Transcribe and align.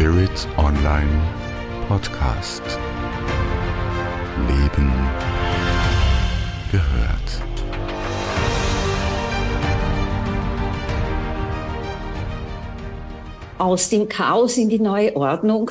Spirit 0.00 0.48
Online 0.56 1.10
Podcast. 1.86 2.62
Leben 4.48 4.90
gehört. 6.72 7.42
Aus 13.58 13.90
dem 13.90 14.08
Chaos 14.08 14.56
in 14.56 14.70
die 14.70 14.78
neue 14.78 15.14
Ordnung 15.16 15.70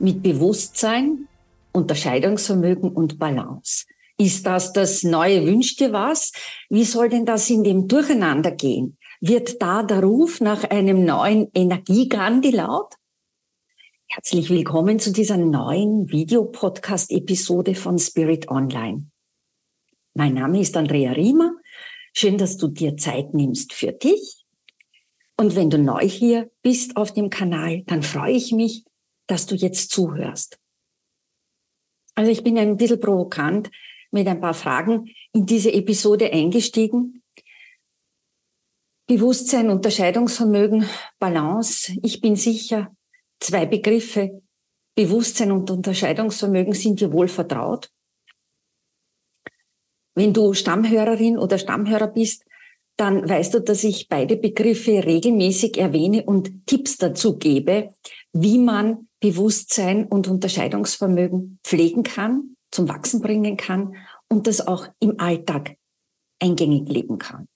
mit 0.00 0.24
Bewusstsein, 0.24 1.28
Unterscheidungsvermögen 1.70 2.90
und 2.90 3.20
Balance. 3.20 3.84
Ist 4.16 4.44
das 4.44 4.72
das 4.72 5.04
neue 5.04 5.46
Wünsch 5.46 5.76
dir 5.76 5.92
was? 5.92 6.32
Wie 6.68 6.82
soll 6.82 7.10
denn 7.10 7.26
das 7.26 7.48
in 7.48 7.62
dem 7.62 7.86
Durcheinander 7.86 8.50
gehen? 8.50 8.96
Wird 9.20 9.62
da 9.62 9.84
der 9.84 10.02
Ruf 10.02 10.40
nach 10.40 10.64
einem 10.64 11.04
neuen 11.04 11.46
Energiegrandi 11.54 12.50
laut? 12.50 12.97
Herzlich 14.10 14.48
willkommen 14.48 14.98
zu 14.98 15.12
dieser 15.12 15.36
neuen 15.36 16.10
Videopodcast-Episode 16.10 17.74
von 17.74 17.98
Spirit 17.98 18.48
Online. 18.48 19.10
Mein 20.14 20.32
Name 20.32 20.60
ist 20.60 20.78
Andrea 20.78 21.12
Riemer. 21.12 21.52
Schön, 22.14 22.38
dass 22.38 22.56
du 22.56 22.68
dir 22.68 22.96
Zeit 22.96 23.34
nimmst 23.34 23.74
für 23.74 23.92
dich. 23.92 24.46
Und 25.36 25.56
wenn 25.56 25.68
du 25.68 25.76
neu 25.76 26.08
hier 26.08 26.50
bist 26.62 26.96
auf 26.96 27.12
dem 27.12 27.28
Kanal, 27.28 27.82
dann 27.82 28.02
freue 28.02 28.32
ich 28.32 28.50
mich, 28.50 28.86
dass 29.26 29.44
du 29.44 29.54
jetzt 29.54 29.90
zuhörst. 29.90 30.58
Also 32.14 32.30
ich 32.30 32.42
bin 32.42 32.56
ein 32.56 32.78
bisschen 32.78 33.00
provokant 33.00 33.70
mit 34.10 34.26
ein 34.26 34.40
paar 34.40 34.54
Fragen 34.54 35.12
in 35.34 35.44
diese 35.44 35.70
Episode 35.70 36.32
eingestiegen. 36.32 37.22
Bewusstsein, 39.06 39.68
Unterscheidungsvermögen, 39.68 40.88
Balance. 41.18 41.94
Ich 42.02 42.22
bin 42.22 42.36
sicher, 42.36 42.90
Zwei 43.40 43.66
Begriffe 43.66 44.42
Bewusstsein 44.98 45.52
und 45.52 45.70
Unterscheidungsvermögen 45.70 46.72
sind 46.72 47.00
dir 47.00 47.12
wohl 47.12 47.28
vertraut. 47.28 47.88
Wenn 50.16 50.32
du 50.32 50.54
Stammhörerin 50.54 51.38
oder 51.38 51.56
Stammhörer 51.56 52.08
bist, 52.08 52.44
dann 52.96 53.28
weißt 53.28 53.54
du, 53.54 53.60
dass 53.60 53.84
ich 53.84 54.08
beide 54.08 54.36
Begriffe 54.36 55.06
regelmäßig 55.06 55.78
erwähne 55.78 56.24
und 56.24 56.66
Tipps 56.66 56.96
dazu 56.96 57.38
gebe, 57.38 57.94
wie 58.32 58.58
man 58.58 59.08
Bewusstsein 59.20 60.06
und 60.06 60.26
Unterscheidungsvermögen 60.26 61.60
pflegen 61.62 62.02
kann, 62.02 62.56
zum 62.72 62.88
Wachsen 62.88 63.20
bringen 63.20 63.56
kann 63.56 63.94
und 64.28 64.48
das 64.48 64.66
auch 64.66 64.88
im 64.98 65.20
Alltag 65.20 65.76
eingängig 66.40 66.88
leben 66.88 67.18
kann. 67.18 67.46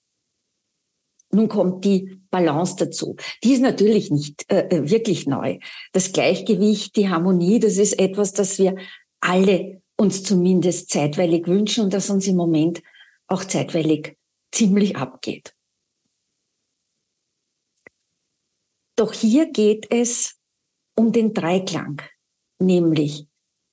Nun 1.35 1.49
kommt 1.49 1.85
die 1.85 2.21
Balance 2.31 2.77
dazu. 2.77 3.17
Die 3.43 3.55
ist 3.55 3.61
natürlich 3.61 4.11
nicht 4.11 4.45
äh, 4.51 4.69
äh, 4.69 4.91
wirklich 4.91 5.27
neu. 5.27 5.59
Das 5.93 6.13
Gleichgewicht, 6.13 6.95
die 6.97 7.09
Harmonie, 7.09 7.59
das 7.59 7.79
ist 7.79 7.99
etwas, 7.99 8.33
das 8.33 8.59
wir 8.59 8.77
alle 9.21 9.83
uns 9.97 10.23
zumindest 10.23 10.91
zeitweilig 10.91 11.47
wünschen 11.47 11.85
und 11.85 11.95
das 11.95 12.11
uns 12.11 12.27
im 12.27 12.37
Moment 12.37 12.83
auch 13.29 13.45
zeitweilig 13.45 14.17
ziemlich 14.53 14.97
abgeht. 14.97 15.55
Doch 18.97 19.15
hier 19.15 19.51
geht 19.51 19.87
es 19.91 20.39
um 20.97 21.13
den 21.13 21.33
Dreiklang, 21.33 22.03
nämlich 22.59 23.27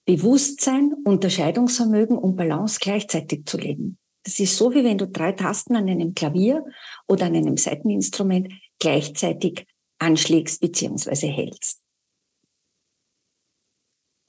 Bewusstsein, 0.05 0.93
Unterscheidungsvermögen 1.03 2.17
und 2.17 2.37
Balance 2.37 2.79
gleichzeitig 2.79 3.45
zu 3.45 3.57
leben. 3.57 3.99
Das 4.23 4.39
ist 4.39 4.57
so, 4.57 4.73
wie 4.73 4.83
wenn 4.83 4.97
du 4.97 5.07
drei 5.07 5.31
Tasten 5.31 5.75
an 5.75 5.89
einem 5.89 6.13
Klavier 6.13 6.65
oder 7.07 7.27
an 7.27 7.35
einem 7.35 7.57
Seiteninstrument 7.57 8.51
gleichzeitig 8.79 9.65
anschlägst 9.99 10.61
bzw. 10.61 11.27
hältst. 11.27 11.83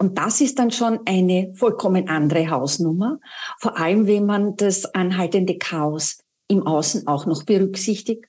Und 0.00 0.16
das 0.16 0.41
ist 0.41 0.58
dann 0.58 0.70
schon 0.70 1.00
eine 1.06 1.53
vollkommen 1.54 2.09
andere 2.09 2.48
Hausnummer, 2.48 3.20
vor 3.59 3.76
allem 3.76 4.06
wenn 4.06 4.25
man 4.25 4.56
das 4.56 4.87
anhaltende 4.87 5.59
Chaos 5.59 6.19
im 6.48 6.66
Außen 6.66 7.06
auch 7.06 7.26
noch 7.26 7.44
berücksichtigt. 7.44 8.25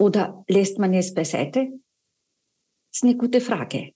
Oder 0.00 0.44
lässt 0.48 0.78
man 0.78 0.94
es 0.94 1.14
beiseite? 1.14 1.68
Das 2.90 2.98
ist 2.98 3.04
eine 3.04 3.16
gute 3.16 3.40
Frage. 3.40 3.92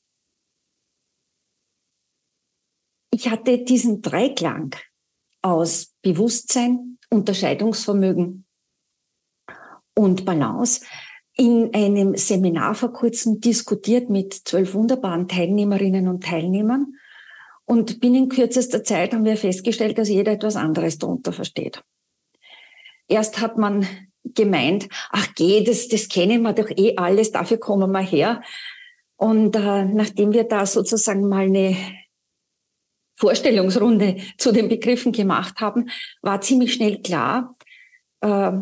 Ich 3.12 3.28
hatte 3.28 3.58
diesen 3.64 4.00
Dreiklang 4.00 4.74
aus 5.42 5.92
Bewusstsein, 6.02 6.98
Unterscheidungsvermögen 7.10 8.46
und 9.94 10.24
Balance 10.24 10.80
in 11.36 11.72
einem 11.74 12.16
Seminar 12.16 12.74
vor 12.74 12.92
kurzem 12.92 13.40
diskutiert 13.40 14.10
mit 14.10 14.34
zwölf 14.34 14.74
wunderbaren 14.74 15.28
Teilnehmerinnen 15.28 16.08
und 16.08 16.24
Teilnehmern. 16.24 16.94
Und 17.64 18.00
binnen 18.00 18.28
kürzester 18.28 18.84
Zeit 18.84 19.12
haben 19.12 19.24
wir 19.24 19.36
festgestellt, 19.36 19.98
dass 19.98 20.08
jeder 20.08 20.32
etwas 20.32 20.56
anderes 20.56 20.98
darunter 20.98 21.32
versteht. 21.32 21.82
Erst 23.08 23.40
hat 23.40 23.56
man 23.56 23.86
gemeint, 24.24 24.88
ach 25.10 25.28
geh, 25.34 25.64
das, 25.64 25.88
das 25.88 26.08
kennen 26.08 26.42
wir 26.42 26.52
doch 26.52 26.70
eh 26.70 26.96
alles, 26.96 27.32
dafür 27.32 27.58
kommen 27.58 27.90
wir 27.92 28.00
her. 28.00 28.42
Und 29.16 29.56
äh, 29.56 29.84
nachdem 29.84 30.32
wir 30.32 30.44
da 30.44 30.66
sozusagen 30.66 31.28
mal 31.28 31.46
eine 31.46 31.76
Vorstellungsrunde 33.22 34.16
zu 34.36 34.50
den 34.50 34.68
Begriffen 34.68 35.12
gemacht 35.12 35.60
haben, 35.60 35.88
war 36.22 36.40
ziemlich 36.40 36.74
schnell 36.74 37.00
klar, 37.02 37.56
äh, 38.20 38.52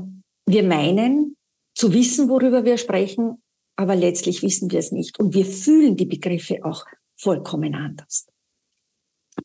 wir 0.46 0.62
meinen 0.62 1.36
zu 1.74 1.94
wissen, 1.94 2.28
worüber 2.28 2.64
wir 2.66 2.76
sprechen, 2.76 3.42
aber 3.76 3.96
letztlich 3.96 4.42
wissen 4.42 4.70
wir 4.70 4.80
es 4.80 4.92
nicht. 4.92 5.18
Und 5.18 5.34
wir 5.34 5.46
fühlen 5.46 5.96
die 5.96 6.04
Begriffe 6.04 6.58
auch 6.62 6.84
vollkommen 7.16 7.74
anders. 7.74 8.26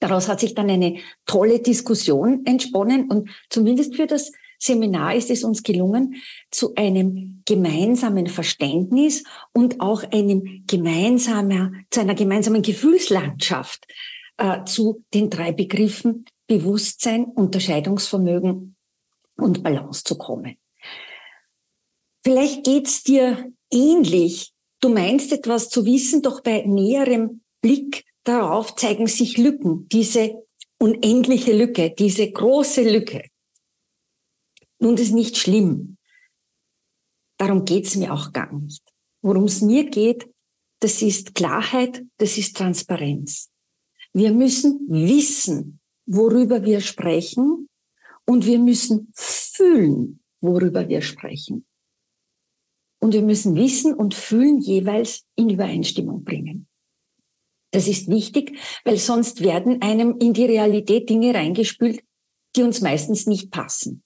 Daraus 0.01 0.27
hat 0.27 0.41
sich 0.41 0.53
dann 0.53 0.69
eine 0.69 0.97
tolle 1.25 1.59
Diskussion 1.59 2.45
entsponnen 2.45 3.09
und 3.09 3.29
zumindest 3.49 3.95
für 3.95 4.07
das 4.07 4.33
Seminar 4.59 5.15
ist 5.15 5.29
es 5.29 5.45
uns 5.45 5.63
gelungen, 5.63 6.15
zu 6.51 6.75
einem 6.75 7.41
gemeinsamen 7.45 8.27
Verständnis 8.27 9.23
und 9.53 9.79
auch 9.79 10.03
einem 10.11 10.63
gemeinsamen, 10.67 11.85
zu 11.89 12.01
einer 12.01 12.15
gemeinsamen 12.15 12.61
Gefühlslandschaft 12.61 13.85
äh, 14.37 14.63
zu 14.65 15.03
den 15.13 15.29
drei 15.29 15.51
Begriffen 15.51 16.25
Bewusstsein, 16.47 17.25
Unterscheidungsvermögen 17.25 18.75
und 19.37 19.63
Balance 19.63 20.03
zu 20.03 20.17
kommen. 20.17 20.57
Vielleicht 22.23 22.63
geht's 22.63 23.03
dir 23.03 23.51
ähnlich. 23.71 24.53
Du 24.79 24.89
meinst 24.89 25.31
etwas 25.31 25.69
zu 25.69 25.85
wissen, 25.85 26.21
doch 26.21 26.41
bei 26.41 26.63
näherem 26.65 27.41
Blick 27.61 28.05
darauf 28.23 28.75
zeigen 28.75 29.07
sich 29.07 29.37
Lücken, 29.37 29.87
diese 29.89 30.43
unendliche 30.77 31.55
Lücke, 31.55 31.91
diese 31.97 32.31
große 32.31 32.83
Lücke. 32.87 33.27
Nun, 34.79 34.95
das 34.95 35.07
ist 35.07 35.13
nicht 35.13 35.37
schlimm. 35.37 35.97
Darum 37.37 37.65
geht's 37.65 37.95
mir 37.95 38.13
auch 38.13 38.33
gar 38.33 38.53
nicht. 38.53 38.83
Worum 39.21 39.45
es 39.45 39.61
mir 39.61 39.89
geht, 39.89 40.29
das 40.79 41.01
ist 41.01 41.35
Klarheit, 41.35 42.03
das 42.17 42.37
ist 42.37 42.57
Transparenz. 42.57 43.49
Wir 44.15 44.31
müssen 44.31 44.79
wissen, 44.87 45.81
worüber 46.05 46.63
wir 46.63 46.79
sprechen 46.79 47.67
und 48.25 48.45
wir 48.45 48.59
müssen 48.59 49.11
fühlen, 49.13 50.21
worüber 50.39 50.87
wir 50.87 51.01
sprechen. 51.01 51.65
Und 53.01 53.13
wir 53.13 53.23
müssen 53.23 53.55
Wissen 53.55 53.93
und 53.93 54.13
Fühlen 54.13 54.59
jeweils 54.59 55.25
in 55.35 55.49
Übereinstimmung 55.49 56.23
bringen. 56.23 56.69
Das 57.71 57.89
ist 57.89 58.07
wichtig, 58.07 58.57
weil 58.85 58.95
sonst 58.95 59.41
werden 59.41 59.81
einem 59.81 60.17
in 60.19 60.31
die 60.31 60.45
Realität 60.45 61.09
Dinge 61.09 61.33
reingespült, 61.33 62.01
die 62.55 62.63
uns 62.63 62.79
meistens 62.79 63.27
nicht 63.27 63.51
passen. 63.51 64.04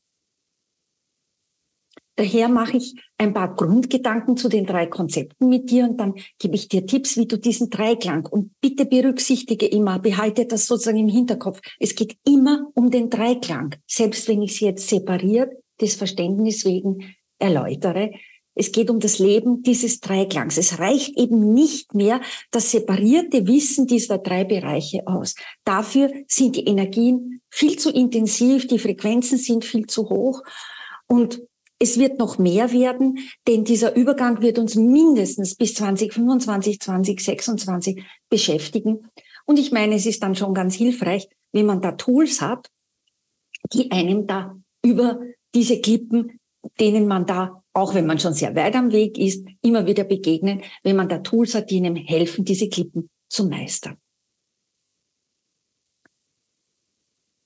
Daher 2.20 2.50
mache 2.50 2.76
ich 2.76 2.96
ein 3.18 3.34
paar 3.34 3.56
Grundgedanken 3.56 4.36
zu 4.36 4.50
den 4.50 4.66
drei 4.66 4.88
Konzepten 4.88 5.48
mit 5.48 5.72
dir 5.72 5.86
und 5.86 6.02
dann 6.02 6.16
gebe 6.38 6.54
ich 6.56 6.68
dir 6.68 6.86
Tipps, 6.86 7.16
wie 7.16 7.28
du 7.28 7.38
diesen 7.38 7.70
Dreiklang 7.70 8.26
und 8.26 8.52
bitte 8.60 8.86
berücksichtige 8.86 9.66
immer, 9.66 10.00
behalte 10.00 10.46
das 10.46 10.68
sozusagen 10.68 10.98
im 10.98 11.08
Hinterkopf. 11.08 11.62
Es 11.80 11.96
geht 11.96 12.18
immer 12.28 12.68
um 12.74 12.92
den 12.92 13.10
Dreiklang, 13.10 13.74
selbst 13.88 14.28
wenn 14.28 14.42
ich 14.42 14.58
sie 14.58 14.66
jetzt 14.66 14.90
separiert 14.90 15.54
des 15.80 15.96
Verständnis 15.96 16.66
wegen 16.66 17.16
erläutere. 17.38 18.12
Es 18.54 18.74
geht 18.74 18.90
um 18.90 19.00
das 19.00 19.20
Leben 19.20 19.64
dieses 19.64 20.02
Dreiklangs. 20.02 20.58
Es 20.58 20.78
reicht 20.78 21.18
eben 21.18 21.54
nicht 21.54 21.96
mehr 21.96 22.20
das 22.52 22.72
separierte 22.72 23.48
Wissen 23.48 23.88
dieser 23.88 24.18
drei 24.18 24.44
Bereiche 24.44 25.08
aus. 25.08 25.36
Dafür 25.64 26.12
sind 26.28 26.58
die 26.58 26.66
Energien 26.66 27.40
viel 27.50 27.80
zu 27.80 27.90
intensiv, 27.90 28.68
die 28.68 28.78
Frequenzen 28.78 29.38
sind 29.38 29.64
viel 29.64 29.86
zu 29.86 30.10
hoch 30.10 30.44
und 31.08 31.42
es 31.80 31.98
wird 31.98 32.20
noch 32.20 32.38
mehr 32.38 32.72
werden, 32.72 33.20
denn 33.48 33.64
dieser 33.64 33.96
Übergang 33.96 34.42
wird 34.42 34.60
uns 34.60 34.76
mindestens 34.76 35.56
bis 35.56 35.74
2025, 35.76 36.80
2026 36.80 38.04
beschäftigen. 38.30 39.10
Und 39.46 39.58
ich 39.58 39.72
meine, 39.72 39.96
es 39.96 40.06
ist 40.06 40.22
dann 40.22 40.36
schon 40.36 40.54
ganz 40.54 40.76
hilfreich, 40.76 41.28
wenn 41.54 41.66
man 41.66 41.82
da 41.82 41.94
Tools 41.94 42.42
hat, 42.42 42.70
die 43.74 43.92
einem 43.92 44.28
da 44.28 44.58
über 44.84 45.22
diese 45.56 45.80
Klippen, 45.80 46.40
denen 46.80 47.08
man 47.08 47.26
da 47.26 47.60
auch 47.80 47.94
wenn 47.94 48.06
man 48.06 48.20
schon 48.20 48.34
sehr 48.34 48.56
weit 48.56 48.76
am 48.76 48.92
Weg 48.92 49.18
ist, 49.18 49.48
immer 49.62 49.86
wieder 49.86 50.04
begegnen, 50.04 50.62
wenn 50.84 50.96
man 50.96 51.08
da 51.08 51.20
Tools 51.20 51.56
hat, 51.56 51.70
die 51.70 51.78
ihnen 51.78 51.96
helfen, 51.96 52.44
diese 52.44 52.68
Klippen 52.68 53.10
zu 53.30 53.48
meistern. 53.48 53.98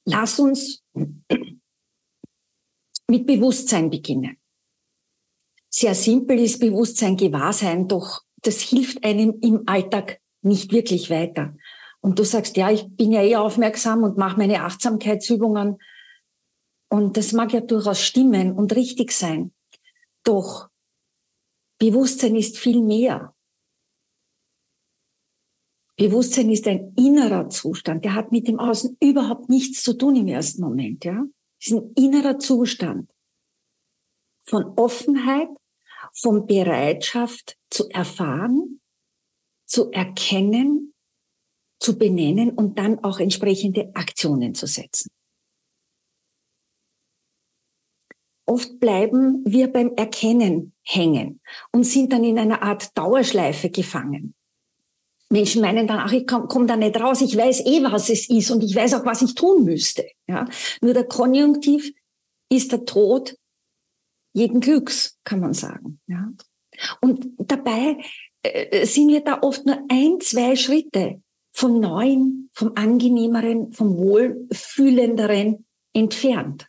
Lass 0.06 0.40
uns 0.40 0.84
mit 3.14 3.28
Bewusstsein 3.28 3.92
beginnen. 3.92 4.38
Sehr 5.70 5.94
simpel 5.94 6.40
ist 6.40 6.60
Bewusstsein, 6.60 7.16
Gewahrsein, 7.16 7.88
doch 7.88 8.24
das 8.42 8.60
hilft 8.60 9.06
einem 9.06 9.38
im 9.40 9.68
Alltag 9.68 10.20
nicht 10.42 10.72
wirklich 10.72 11.12
weiter. 11.12 11.56
Und 12.02 12.18
du 12.18 12.24
sagst, 12.24 12.58
ja, 12.58 12.72
ich 12.72 12.88
bin 12.90 13.12
ja 13.12 13.22
eh 13.22 13.36
aufmerksam 13.36 14.02
und 14.02 14.18
mache 14.18 14.40
meine 14.40 14.64
Achtsamkeitsübungen. 14.64 15.78
Und 16.90 17.16
das 17.16 17.34
mag 17.34 17.54
ja 17.54 17.62
durchaus 17.62 18.02
stimmen 18.02 18.52
und 18.54 18.76
richtig 18.76 19.12
sein. 19.12 19.54
Doch 20.24 20.70
Bewusstsein 21.78 22.36
ist 22.36 22.58
viel 22.58 22.82
mehr. 22.82 23.36
Bewusstsein 25.98 26.50
ist 26.50 26.68
ein 26.68 26.96
innerer 26.98 27.48
Zustand, 27.50 28.06
der 28.06 28.16
hat 28.16 28.32
mit 28.32 28.48
dem 28.48 28.60
Außen 28.60 28.98
überhaupt 29.00 29.50
nichts 29.50 29.84
zu 29.84 29.94
tun 29.94 30.16
im 30.16 30.28
ersten 30.28 30.64
Moment, 30.64 31.06
ja. 31.06 31.24
Es 31.64 31.72
ist 31.72 31.78
ein 31.78 31.94
innerer 31.96 32.40
Zustand 32.40 33.10
von 34.46 34.66
Offenheit, 34.78 35.48
von 36.14 36.46
Bereitschaft 36.46 37.58
zu 37.70 37.88
erfahren, 37.88 38.82
zu 39.66 39.90
erkennen, 39.92 40.94
zu 41.80 41.98
benennen 41.98 42.50
und 42.50 42.78
dann 42.78 43.02
auch 43.06 43.22
entsprechende 43.22 43.96
Aktionen 43.96 44.54
zu 44.54 44.68
setzen. 44.68 45.10
Oft 48.46 48.78
bleiben 48.82 49.46
wir 49.46 49.72
beim 49.72 49.94
Erkennen 49.96 50.76
hängen 50.82 51.40
und 51.72 51.86
sind 51.86 52.12
dann 52.12 52.26
in 52.26 52.40
einer 52.40 52.62
Art 52.62 52.98
Dauerschleife 52.98 53.70
gefangen. 53.70 54.36
Menschen 55.30 55.62
meinen 55.62 55.88
dann, 55.88 56.00
ach, 56.00 56.12
ich 56.12 56.28
komme 56.28 56.48
komm 56.48 56.68
da 56.68 56.76
nicht 56.76 57.00
raus, 57.00 57.22
ich 57.22 57.36
weiß 57.36 57.66
eh, 57.66 57.84
was 57.84 58.10
es 58.10 58.30
ist 58.30 58.52
und 58.52 58.64
ich 58.64 58.76
weiß 58.76 58.94
auch, 58.96 59.06
was 59.06 59.22
ich 59.22 59.36
tun 59.36 59.64
müsste. 59.64 60.06
Ja? 60.28 60.48
Nur 60.82 60.94
der 60.94 61.06
Konjunktiv 61.06 61.94
ist 62.50 62.72
der 62.72 62.86
Tod 62.86 63.36
jeden 64.34 64.60
Glücks, 64.60 65.18
kann 65.24 65.40
man 65.40 65.54
sagen. 65.54 66.00
Ja? 66.08 66.32
Und 67.02 67.28
dabei 67.38 67.98
äh, 68.44 68.86
sind 68.86 69.10
wir 69.10 69.22
da 69.22 69.42
oft 69.42 69.66
nur 69.66 69.84
ein, 69.90 70.20
zwei 70.22 70.56
Schritte 70.56 71.22
vom 71.52 71.80
Neuen, 71.80 72.50
vom 72.54 72.74
Angenehmeren, 72.76 73.72
vom 73.74 73.98
Wohlfühlenderen 73.98 75.66
entfernt. 75.94 76.68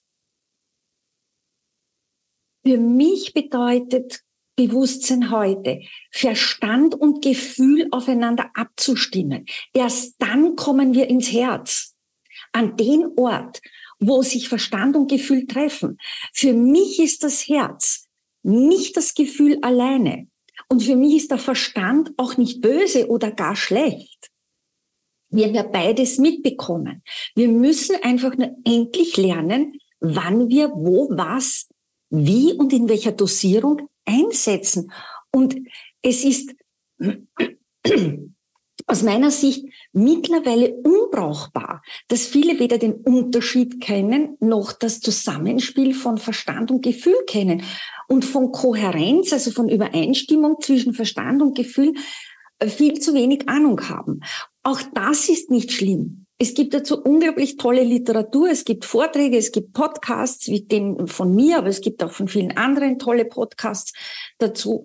Für 2.67 2.79
mich 2.79 3.35
bedeutet 3.35 4.24
Bewusstsein 4.57 5.31
heute, 5.31 5.81
Verstand 6.11 6.95
und 6.95 7.23
Gefühl 7.23 7.89
aufeinander 7.91 8.51
abzustimmen. 8.55 9.47
Erst 9.73 10.15
dann 10.21 10.57
kommen 10.57 10.95
wir 10.95 11.09
ins 11.09 11.33
Herz, 11.33 11.95
an 12.53 12.77
den 12.77 13.07
Ort, 13.17 13.61
wo 13.99 14.23
sich 14.23 14.49
Verstand 14.49 14.97
und 14.97 15.11
Gefühl 15.11 15.47
treffen. 15.47 15.99
Für 16.33 16.53
mich 16.53 17.01
ist 17.01 17.25
das 17.25 17.49
Herz 17.49 18.09
nicht 18.43 18.97
das 18.97 19.15
Gefühl 19.15 19.59
alleine. 19.63 20.29
Und 20.69 20.83
für 20.83 20.97
mich 20.97 21.17
ist 21.17 21.31
der 21.31 21.39
Verstand 21.39 22.13
auch 22.17 22.37
nicht 22.37 22.61
böse 22.61 23.09
oder 23.09 23.31
gar 23.31 23.57
schlecht. 23.57 24.31
Wir 25.31 25.47
haben 25.47 25.55
ja 25.55 25.65
beides 25.65 26.19
mitbekommen. 26.19 27.03
Wir 27.35 27.49
müssen 27.49 27.97
einfach 28.03 28.37
nur 28.37 28.55
endlich 28.65 29.17
lernen, 29.17 29.79
wann 30.01 30.49
wir 30.49 30.71
wo 30.71 31.09
was 31.11 31.69
wie 32.11 32.53
und 32.53 32.73
in 32.73 32.89
welcher 32.89 33.13
Dosierung 33.13 33.89
einsetzen. 34.05 34.93
Und 35.31 35.57
es 36.03 36.25
ist 36.25 36.55
aus 38.87 39.03
meiner 39.03 39.31
Sicht 39.31 39.67
mittlerweile 39.93 40.75
unbrauchbar, 40.75 41.83
dass 42.09 42.27
viele 42.27 42.59
weder 42.59 42.79
den 42.79 42.95
Unterschied 42.95 43.81
kennen, 43.81 44.37
noch 44.41 44.73
das 44.73 45.01
Zusammenspiel 45.01 45.95
von 45.95 46.19
Verstand 46.19 46.71
und 46.71 46.83
Gefühl 46.83 47.17
kennen. 47.27 47.63
Und 48.09 48.25
von 48.25 48.53
Kohärenz, 48.53 49.33
also 49.33 49.51
von 49.51 49.69
Übereinstimmung 49.69 50.61
zwischen 50.61 50.93
Verstand 50.93 51.41
und 51.41 51.57
Gefühl, 51.57 51.95
äh, 52.59 52.69
viel 52.69 53.01
zu 53.01 53.15
wenig 53.15 53.49
Ahnung 53.49 53.89
haben. 53.89 54.21
Auch 54.63 54.83
das 54.95 55.29
ist 55.31 55.51
nicht 55.51 55.73
schlimm. 55.73 56.24
Es 56.39 56.55
gibt 56.55 56.75
dazu 56.75 57.01
unglaublich 57.01 57.57
tolle 57.57 57.85
Literatur. 57.85 58.51
Es 58.51 58.65
gibt 58.65 58.85
Vorträge, 58.85 59.37
es 59.37 59.53
gibt 59.53 59.73
Podcasts 59.73 60.49
wie 60.49 60.63
den 60.63 61.07
von 61.07 61.35
mir, 61.35 61.59
aber 61.59 61.69
es 61.69 61.81
gibt 61.81 62.03
auch 62.03 62.11
von 62.11 62.29
vielen 62.29 62.57
anderen 62.57 62.99
tolle 62.99 63.25
Podcasts 63.25 63.93
dazu. 64.39 64.85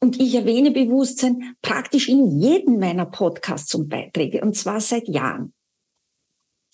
Und 0.00 0.20
ich 0.20 0.34
erwähne 0.34 0.72
Bewusstsein 0.72 1.56
praktisch 1.62 2.08
in 2.08 2.40
jedem 2.40 2.78
meiner 2.78 3.06
Podcasts 3.06 3.74
und 3.74 3.88
Beiträge, 3.88 4.40
und 4.42 4.56
zwar 4.56 4.80
seit 4.80 5.08
Jahren. 5.08 5.54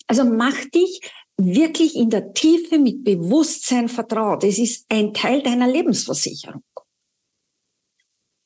Also 0.07 0.23
mach 0.23 0.65
dich 0.65 1.01
wirklich 1.37 1.95
in 1.95 2.09
der 2.09 2.33
Tiefe 2.33 2.79
mit 2.79 3.03
Bewusstsein 3.03 3.87
vertraut. 3.87 4.43
Es 4.43 4.57
ist 4.57 4.85
ein 4.89 5.13
Teil 5.13 5.43
deiner 5.43 5.67
Lebensversicherung. 5.67 6.63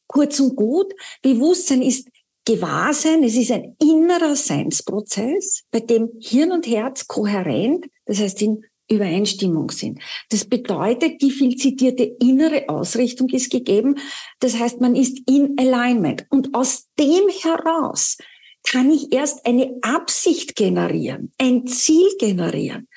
Kurz 0.08 0.42
und 0.42 0.58
gut, 0.58 0.94
Bewusstsein 1.22 1.82
ist 1.82 2.10
Gewahrsein, 2.46 3.24
es 3.24 3.36
ist 3.36 3.52
ein 3.52 3.76
innerer 3.80 4.36
Seinsprozess, 4.36 5.64
bei 5.72 5.80
dem 5.80 6.10
Hirn 6.20 6.52
und 6.52 6.68
Herz 6.68 7.08
kohärent, 7.08 7.86
das 8.06 8.20
heißt 8.20 8.42
in 8.42 8.66
Übereinstimmung 8.90 9.72
sind. 9.72 10.00
Das 10.30 10.46
bedeutet, 10.46 11.22
die 11.22 11.32
viel 11.32 11.56
zitierte 11.56 12.04
innere 12.20 12.68
Ausrichtung 12.68 13.30
ist 13.30 13.52
gegeben. 13.52 13.98
Das 14.40 14.60
heißt, 14.60 14.82
man 14.82 14.96
ist 14.96 15.20
in 15.30 15.56
Alignment. 15.58 16.26
Und 16.30 16.54
aus 16.54 16.90
dem 17.00 17.30
heraus 17.42 18.18
kann 18.64 18.92
ich 18.92 19.14
erst 19.14 19.46
eine 19.46 19.78
Absicht 19.82 20.56
generieren, 20.56 21.32
ein 21.38 21.68
Ziel 21.68 22.10
generieren. 22.20 22.88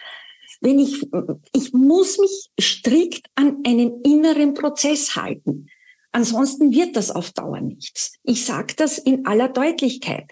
Wenn 0.61 0.79
ich, 0.79 1.07
ich 1.55 1.73
muss 1.73 2.19
mich 2.19 2.51
strikt 2.61 3.27
an 3.35 3.59
einen 3.67 4.03
inneren 4.03 4.55
Prozess 4.55 5.15
halten. 5.15 5.69
Ansonsten 6.15 6.73
wird 6.73 6.95
das 6.95 7.11
auf 7.11 7.33
Dauer 7.33 7.61
nichts. 7.61 8.13
Ich 8.23 8.45
sage 8.45 8.75
das 8.77 8.99
in 8.99 9.27
aller 9.27 9.49
Deutlichkeit, 9.49 10.31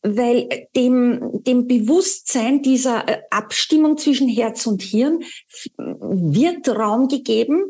weil 0.00 0.68
dem, 0.74 1.42
dem 1.44 1.66
Bewusstsein 1.66 2.62
dieser 2.62 3.06
äh, 3.06 3.20
Abstimmung 3.30 3.98
zwischen 3.98 4.30
Herz 4.30 4.66
und 4.66 4.80
Hirn 4.80 5.22
wird 5.76 6.66
Raum 6.70 7.08
gegeben, 7.08 7.68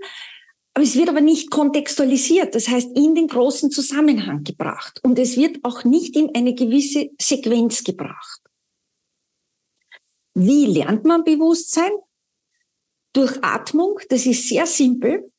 aber 0.75 0.85
es 0.85 0.95
wird 0.95 1.09
aber 1.09 1.21
nicht 1.21 1.51
kontextualisiert, 1.51 2.55
das 2.55 2.69
heißt 2.69 2.97
in 2.97 3.17
den 3.17 3.27
großen 3.27 3.73
Zusammenhang 3.73 4.45
gebracht 4.45 5.01
und 5.03 5.19
es 5.19 5.37
wird 5.37 5.59
auch 5.65 5.83
nicht 5.83 6.15
in 6.15 6.33
eine 6.37 6.55
gewisse 6.55 7.11
Sequenz 7.21 7.83
gebracht. 7.83 8.43
Wie 10.35 10.67
lernt 10.67 11.05
man 11.05 11.25
Bewusstsein? 11.25 11.91
Durch 13.13 13.43
Atmung, 13.43 13.99
das 14.09 14.25
ist 14.25 14.49
sehr 14.49 14.67
simpel 14.67 15.33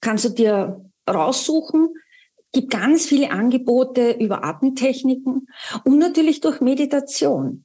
kannst 0.00 0.24
du 0.24 0.28
dir 0.30 0.90
raussuchen. 1.08 1.88
Gibt 2.52 2.70
ganz 2.70 3.06
viele 3.06 3.30
Angebote 3.30 4.12
über 4.12 4.44
Atemtechniken 4.44 5.48
und 5.84 5.98
natürlich 5.98 6.40
durch 6.40 6.60
Meditation. 6.60 7.64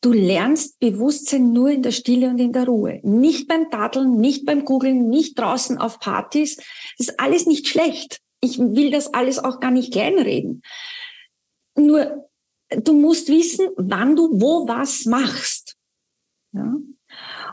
Du 0.00 0.12
lernst 0.12 0.78
Bewusstsein 0.80 1.52
nur 1.52 1.70
in 1.70 1.82
der 1.82 1.90
Stille 1.90 2.28
und 2.28 2.38
in 2.38 2.52
der 2.52 2.66
Ruhe. 2.66 3.00
Nicht 3.02 3.48
beim 3.48 3.70
Tadeln, 3.70 4.18
nicht 4.18 4.44
beim 4.44 4.64
Googeln, 4.66 5.08
nicht 5.08 5.38
draußen 5.38 5.78
auf 5.78 5.98
Partys. 5.98 6.56
Das 6.56 7.08
ist 7.08 7.20
alles 7.20 7.46
nicht 7.46 7.68
schlecht. 7.68 8.20
Ich 8.40 8.58
will 8.58 8.90
das 8.90 9.14
alles 9.14 9.38
auch 9.38 9.60
gar 9.60 9.70
nicht 9.70 9.92
kleinreden. 9.92 10.62
Nur, 11.74 12.28
du 12.68 12.92
musst 12.92 13.28
wissen, 13.28 13.68
wann 13.76 14.14
du 14.14 14.28
wo 14.40 14.68
was 14.68 15.06
machst. 15.06 15.76
Ja? 16.52 16.74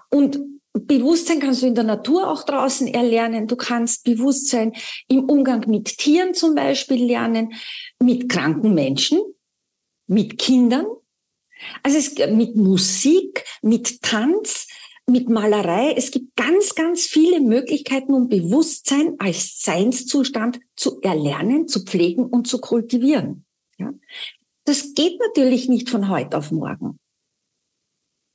Und 0.10 0.40
Bewusstsein 0.74 1.40
kannst 1.40 1.62
du 1.62 1.68
in 1.68 1.75
der 1.75 1.84
Natur 1.84 2.30
auch 2.30 2.44
draußen 2.44 2.88
erlernen. 2.88 3.48
Du 3.48 3.56
kannst 3.56 4.04
Bewusstsein 4.06 4.74
im 5.08 5.25
Umgang 5.25 5.70
mit 5.70 5.98
Tieren 5.98 6.34
zum 6.34 6.56
Beispiel 6.56 7.04
lernen, 7.04 7.54
mit 8.00 8.30
kranken 8.30 8.74
Menschen, 8.74 9.20
mit 10.08 10.38
Kindern, 10.38 10.86
also 11.84 11.98
es, 11.98 12.16
mit 12.32 12.56
Musik, 12.56 13.44
mit 13.62 14.01
Tanz, 14.01 14.68
mit 15.08 15.30
Malerei. 15.30 15.94
Es 15.96 16.12
gibt 16.12 16.36
ganz, 16.36 16.75
ganz 16.75 17.06
viele 17.06 17.40
Möglichkeiten, 17.42 18.13
um 18.13 18.30
Bewusstsein 18.30 19.16
als 19.20 19.62
Seinszustand 19.62 20.60
zu 20.75 21.01
erlernen, 21.01 21.68
zu 21.68 21.84
pflegen 21.84 22.25
und 22.25 22.48
zu 22.48 22.60
kultivieren. 22.60 23.46
Ja? 23.78 23.94
Das 24.66 24.94
geht 24.94 25.20
natürlich 25.20 25.70
nicht 25.70 25.90
von 25.90 26.10
heute 26.10 26.38
auf 26.38 26.51
morgen. 26.51 27.00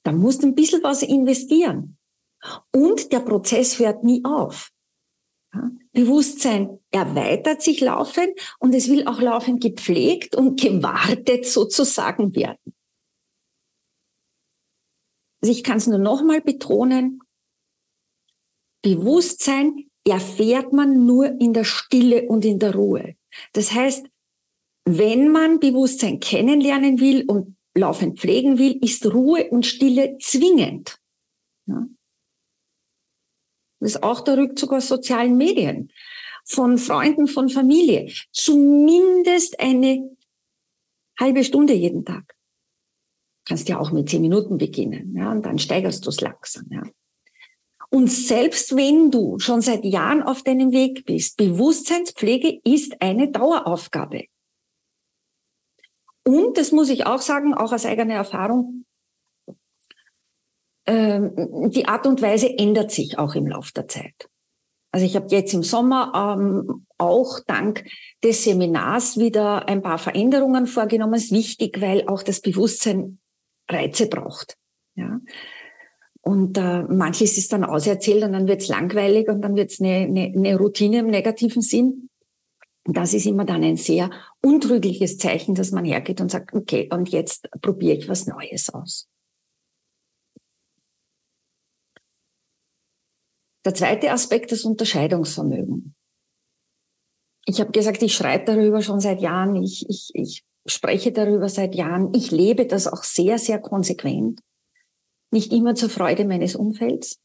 Da 0.04 0.12
musst 0.12 0.42
du 0.42 0.48
ein 0.48 0.54
bisschen 0.54 0.82
was 0.82 1.02
investieren. 1.02 1.95
Und 2.72 3.12
der 3.12 3.20
Prozess 3.20 3.78
hört 3.78 4.04
nie 4.04 4.24
auf. 4.24 4.70
Bewusstsein 5.92 6.78
erweitert 6.90 7.62
sich 7.62 7.80
laufend 7.80 8.38
und 8.58 8.74
es 8.74 8.88
will 8.88 9.06
auch 9.06 9.20
laufend 9.20 9.62
gepflegt 9.62 10.36
und 10.36 10.60
gewartet 10.60 11.46
sozusagen 11.46 12.34
werden. 12.34 12.74
Also 15.40 15.52
ich 15.52 15.64
kann 15.64 15.78
es 15.78 15.86
nur 15.86 15.98
nochmal 15.98 16.40
betonen. 16.40 17.20
Bewusstsein 18.82 19.90
erfährt 20.06 20.72
man 20.72 21.06
nur 21.06 21.40
in 21.40 21.52
der 21.52 21.64
Stille 21.64 22.28
und 22.28 22.44
in 22.44 22.58
der 22.58 22.74
Ruhe. 22.74 23.16
Das 23.52 23.72
heißt, 23.72 24.06
wenn 24.84 25.30
man 25.30 25.58
Bewusstsein 25.58 26.20
kennenlernen 26.20 27.00
will 27.00 27.24
und 27.26 27.56
laufend 27.74 28.20
pflegen 28.20 28.58
will, 28.58 28.78
ist 28.82 29.06
Ruhe 29.06 29.50
und 29.50 29.66
Stille 29.66 30.16
zwingend. 30.20 30.98
Ja. 31.66 31.86
Das 33.80 33.90
ist 33.90 34.02
auch 34.02 34.20
der 34.22 34.38
Rückzug 34.38 34.72
aus 34.72 34.88
sozialen 34.88 35.36
Medien, 35.36 35.92
von 36.44 36.78
Freunden, 36.78 37.26
von 37.26 37.48
Familie. 37.48 38.10
Zumindest 38.32 39.60
eine 39.60 40.16
halbe 41.18 41.44
Stunde 41.44 41.74
jeden 41.74 42.04
Tag. 42.04 42.34
Kannst 43.46 43.68
ja 43.68 43.78
auch 43.78 43.92
mit 43.92 44.08
zehn 44.08 44.22
Minuten 44.22 44.58
beginnen, 44.58 45.14
ja, 45.16 45.30
und 45.30 45.44
dann 45.44 45.58
steigerst 45.58 46.04
du 46.04 46.10
es 46.10 46.20
langsam, 46.20 46.66
ja. 46.70 46.82
Und 47.90 48.08
selbst 48.10 48.74
wenn 48.74 49.10
du 49.10 49.38
schon 49.38 49.60
seit 49.60 49.84
Jahren 49.84 50.22
auf 50.22 50.42
deinem 50.42 50.72
Weg 50.72 51.04
bist, 51.04 51.36
Bewusstseinspflege 51.36 52.60
ist 52.64 53.00
eine 53.00 53.30
Daueraufgabe. 53.30 54.24
Und, 56.24 56.58
das 56.58 56.72
muss 56.72 56.88
ich 56.88 57.06
auch 57.06 57.20
sagen, 57.20 57.54
auch 57.54 57.72
aus 57.72 57.86
eigener 57.86 58.14
Erfahrung, 58.14 58.85
die 60.88 61.86
Art 61.86 62.06
und 62.06 62.22
Weise 62.22 62.58
ändert 62.58 62.92
sich 62.92 63.18
auch 63.18 63.34
im 63.34 63.46
Laufe 63.46 63.72
der 63.74 63.88
Zeit. 63.88 64.28
Also 64.92 65.04
ich 65.04 65.16
habe 65.16 65.26
jetzt 65.28 65.52
im 65.52 65.62
Sommer 65.62 66.36
ähm, 66.38 66.86
auch 66.96 67.40
dank 67.46 67.84
des 68.24 68.44
Seminars 68.44 69.18
wieder 69.18 69.68
ein 69.68 69.82
paar 69.82 69.98
Veränderungen 69.98 70.66
vorgenommen. 70.66 71.12
Das 71.12 71.24
ist 71.24 71.32
wichtig, 71.32 71.80
weil 71.80 72.06
auch 72.08 72.22
das 72.22 72.40
Bewusstsein 72.40 73.18
Reize 73.68 74.08
braucht. 74.08 74.56
Ja. 74.94 75.20
Und 76.22 76.56
äh, 76.56 76.82
manches 76.84 77.36
ist 77.36 77.52
dann 77.52 77.64
auserzählt 77.64 78.24
und 78.24 78.32
dann 78.32 78.48
wird 78.48 78.62
es 78.62 78.68
langweilig 78.68 79.28
und 79.28 79.42
dann 79.42 79.54
wird 79.54 79.70
es 79.70 79.80
eine, 79.80 79.96
eine, 79.96 80.32
eine 80.34 80.56
Routine 80.56 81.00
im 81.00 81.08
negativen 81.08 81.62
Sinn. 81.62 82.08
Das 82.84 83.12
ist 83.12 83.26
immer 83.26 83.44
dann 83.44 83.64
ein 83.64 83.76
sehr 83.76 84.10
untrügliches 84.42 85.18
Zeichen, 85.18 85.54
dass 85.54 85.72
man 85.72 85.84
hergeht 85.84 86.20
und 86.20 86.30
sagt, 86.30 86.54
okay, 86.54 86.88
und 86.92 87.10
jetzt 87.10 87.50
probiere 87.60 87.98
ich 87.98 88.08
was 88.08 88.26
Neues 88.26 88.72
aus. 88.72 89.08
Der 93.66 93.74
zweite 93.74 94.10
Aspekt, 94.10 94.52
das 94.52 94.64
Unterscheidungsvermögen. 94.64 95.94
Ich 97.44 97.60
habe 97.60 97.72
gesagt, 97.72 98.02
ich 98.02 98.14
schreibe 98.14 98.44
darüber 98.44 98.80
schon 98.80 99.00
seit 99.00 99.20
Jahren, 99.20 99.56
ich, 99.56 99.84
ich, 99.88 100.10
ich 100.14 100.44
spreche 100.66 101.12
darüber 101.12 101.48
seit 101.48 101.74
Jahren, 101.74 102.14
ich 102.14 102.30
lebe 102.30 102.66
das 102.66 102.86
auch 102.86 103.04
sehr, 103.04 103.38
sehr 103.38 103.60
konsequent 103.60 104.40
nicht 105.32 105.52
immer 105.52 105.74
zur 105.74 105.90
Freude 105.90 106.24
meines 106.24 106.56
Umfelds. 106.56 107.20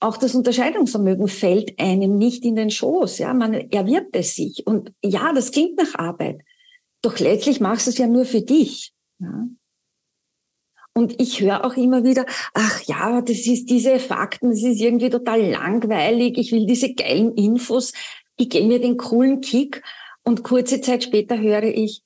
Auch 0.00 0.16
das 0.16 0.34
Unterscheidungsvermögen 0.34 1.28
fällt 1.28 1.78
einem 1.78 2.16
nicht 2.16 2.44
in 2.44 2.56
den 2.56 2.70
Schoß. 2.70 3.18
Ja, 3.18 3.34
man 3.34 3.54
erwirbt 3.54 4.16
es 4.16 4.34
sich. 4.34 4.66
Und 4.66 4.92
ja, 5.04 5.32
das 5.32 5.50
klingt 5.50 5.76
nach 5.76 5.94
Arbeit. 5.94 6.42
Doch 7.02 7.18
letztlich 7.18 7.60
machst 7.60 7.86
du 7.86 7.90
es 7.90 7.98
ja 7.98 8.06
nur 8.06 8.24
für 8.24 8.40
dich. 8.40 8.92
Ja. 9.18 9.46
Und 10.94 11.20
ich 11.20 11.40
höre 11.40 11.64
auch 11.64 11.76
immer 11.76 12.04
wieder, 12.04 12.26
ach 12.52 12.82
ja, 12.82 13.20
das 13.20 13.46
ist 13.46 13.70
diese 13.70 13.98
Fakten, 13.98 14.50
das 14.50 14.62
ist 14.62 14.80
irgendwie 14.80 15.10
total 15.10 15.40
langweilig. 15.40 16.36
Ich 16.36 16.52
will 16.52 16.66
diese 16.66 16.94
geilen 16.94 17.34
Infos. 17.34 17.92
Ich 18.36 18.50
gehe 18.50 18.66
mir 18.66 18.80
den 18.80 18.96
coolen 18.96 19.40
Kick. 19.40 19.82
Und 20.24 20.42
kurze 20.42 20.80
Zeit 20.80 21.04
später 21.04 21.38
höre 21.38 21.62
ich, 21.64 22.02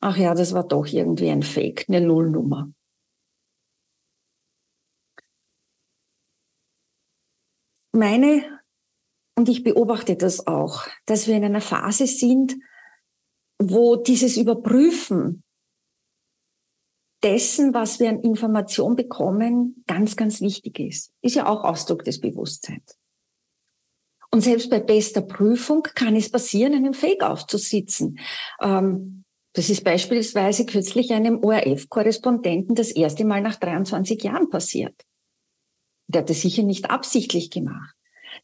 ach 0.00 0.16
ja, 0.16 0.34
das 0.34 0.54
war 0.54 0.66
doch 0.66 0.86
irgendwie 0.86 1.30
ein 1.30 1.42
Fake, 1.42 1.84
eine 1.88 2.00
Nullnummer. 2.00 2.70
meine, 7.98 8.60
und 9.36 9.48
ich 9.48 9.62
beobachte 9.62 10.16
das 10.16 10.46
auch, 10.46 10.86
dass 11.04 11.26
wir 11.26 11.36
in 11.36 11.44
einer 11.44 11.60
Phase 11.60 12.06
sind, 12.06 12.56
wo 13.60 13.96
dieses 13.96 14.36
Überprüfen 14.36 15.42
dessen, 17.22 17.74
was 17.74 18.00
wir 18.00 18.08
an 18.08 18.20
Information 18.20 18.96
bekommen, 18.96 19.82
ganz, 19.86 20.16
ganz 20.16 20.40
wichtig 20.40 20.78
ist. 20.78 21.12
Ist 21.20 21.36
ja 21.36 21.46
auch 21.46 21.64
Ausdruck 21.64 22.04
des 22.04 22.20
Bewusstseins. 22.20 22.98
Und 24.30 24.42
selbst 24.42 24.70
bei 24.70 24.80
bester 24.80 25.22
Prüfung 25.22 25.82
kann 25.82 26.14
es 26.14 26.30
passieren, 26.30 26.74
einem 26.74 26.94
Fake 26.94 27.22
aufzusitzen. 27.22 28.18
Ähm, 28.60 29.24
das 29.54 29.70
ist 29.70 29.82
beispielsweise 29.82 30.66
kürzlich 30.66 31.12
einem 31.12 31.42
ORF-Korrespondenten 31.42 32.74
das 32.74 32.90
erste 32.90 33.24
Mal 33.24 33.40
nach 33.40 33.56
23 33.56 34.22
Jahren 34.22 34.50
passiert. 34.50 34.94
Der 36.06 36.20
hat 36.20 36.30
das 36.30 36.42
sicher 36.42 36.62
nicht 36.62 36.90
absichtlich 36.90 37.50
gemacht. 37.50 37.94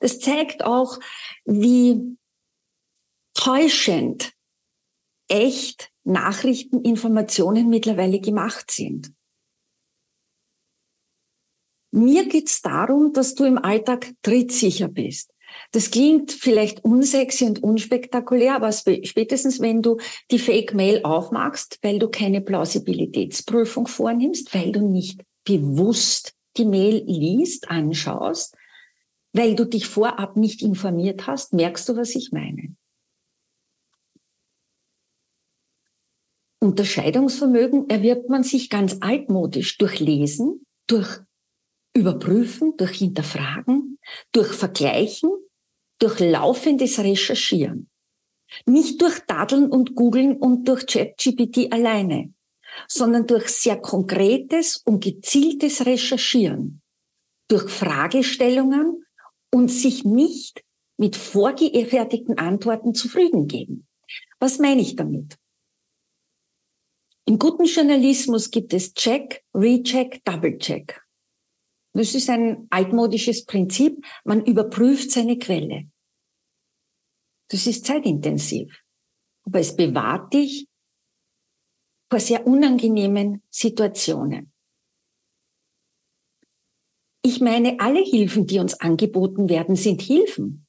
Das 0.01 0.19
zeigt 0.19 0.65
auch, 0.65 0.99
wie 1.45 2.17
täuschend 3.35 4.34
echt 5.29 5.91
Nachrichteninformationen 6.05 7.69
mittlerweile 7.69 8.21
gemacht 8.21 8.71
sind. 8.71 9.13
Mir 11.91 12.27
geht's 12.27 12.61
darum, 12.61 13.13
dass 13.13 13.35
du 13.35 13.45
im 13.45 13.57
Alltag 13.57 14.13
trittsicher 14.23 14.89
bist. 14.89 15.33
Das 15.71 15.91
klingt 15.91 16.33
vielleicht 16.33 16.85
unsexy 16.85 17.45
und 17.45 17.63
unspektakulär, 17.63 18.57
aber 18.57 18.73
spätestens 18.73 19.61
wenn 19.61 19.83
du 19.83 19.99
die 20.31 20.41
Fake 20.41 20.75
Mail 20.75 21.03
aufmachst, 21.05 21.79
weil 21.83 22.01
du 22.01 22.09
keine 22.09 22.41
Plausibilitätsprüfung 22.41 23.87
vornimmst, 23.87 24.53
weil 24.55 24.73
du 24.73 24.89
nicht 24.89 25.23
bewusst 25.45 26.35
die 26.57 26.65
Mail 26.65 27.05
liest, 27.07 27.71
anschaust, 27.71 28.57
weil 29.33 29.55
du 29.55 29.65
dich 29.65 29.87
vorab 29.87 30.37
nicht 30.37 30.63
informiert 30.63 31.27
hast, 31.27 31.53
merkst 31.53 31.89
du, 31.89 31.97
was 31.97 32.15
ich 32.15 32.33
meine. 32.33 32.75
Unterscheidungsvermögen 36.65 37.89
erwirbt 37.91 38.29
man 38.29 38.43
sich 38.43 38.71
ganz 38.71 38.97
altmodisch 39.01 39.79
durch 39.79 40.01
Lesen, 40.01 40.67
durch 40.87 41.21
Überprüfen, 41.97 42.77
durch 42.77 42.99
Hinterfragen, 42.99 43.99
durch 44.33 44.53
Vergleichen, 44.53 45.31
durch 46.01 46.19
laufendes 46.21 46.99
Recherchieren. 46.99 47.89
Nicht 48.67 49.01
durch 49.01 49.21
Dadeln 49.21 49.71
und 49.71 49.95
Googeln 49.95 50.37
und 50.37 50.67
durch 50.67 50.87
ChatGPT 50.87 51.73
alleine 51.73 52.35
sondern 52.89 53.27
durch 53.27 53.49
sehr 53.49 53.77
konkretes 53.77 54.77
und 54.85 55.03
gezieltes 55.03 55.87
Recherchieren, 55.87 56.83
durch 57.49 57.71
Fragestellungen 57.71 59.05
und 59.53 59.69
sich 59.69 60.05
nicht 60.05 60.63
mit 60.97 61.17
vorgefertigten 61.17 62.39
Antworten 62.39 62.95
zufrieden 62.95 63.47
geben. 63.47 63.87
Was 64.39 64.59
meine 64.59 64.81
ich 64.81 64.97
damit? 64.97 65.37
Im 67.27 67.39
guten 67.39 67.65
Journalismus 67.65 68.51
gibt 68.51 68.75
es 68.75 68.93
Check, 68.93 69.45
Recheck, 69.55 70.23
Double 70.25 70.59
Check. 70.59 71.03
Das 71.95 72.15
ist 72.15 72.29
ein 72.29 72.67
altmodisches 72.71 73.47
Prinzip. 73.47 74.05
Man 74.25 74.45
überprüft 74.45 75.11
seine 75.11 75.39
Quelle. 75.39 75.89
Das 77.49 77.67
ist 77.67 77.87
zeitintensiv. 77.87 78.83
Aber 79.45 79.61
es 79.61 79.75
bewahrt 79.75 80.35
dich 80.35 80.69
vor 82.11 82.21
sehr 82.21 82.47
unangenehmen 82.47 83.43
Situationen. 83.51 84.53
Ich 87.23 87.41
meine, 87.41 87.81
alle 87.81 88.03
Hilfen, 88.03 88.47
die 88.47 88.59
uns 88.59 88.79
angeboten 88.81 89.49
werden, 89.49 89.77
sind 89.77 90.03
Hilfen. 90.03 90.67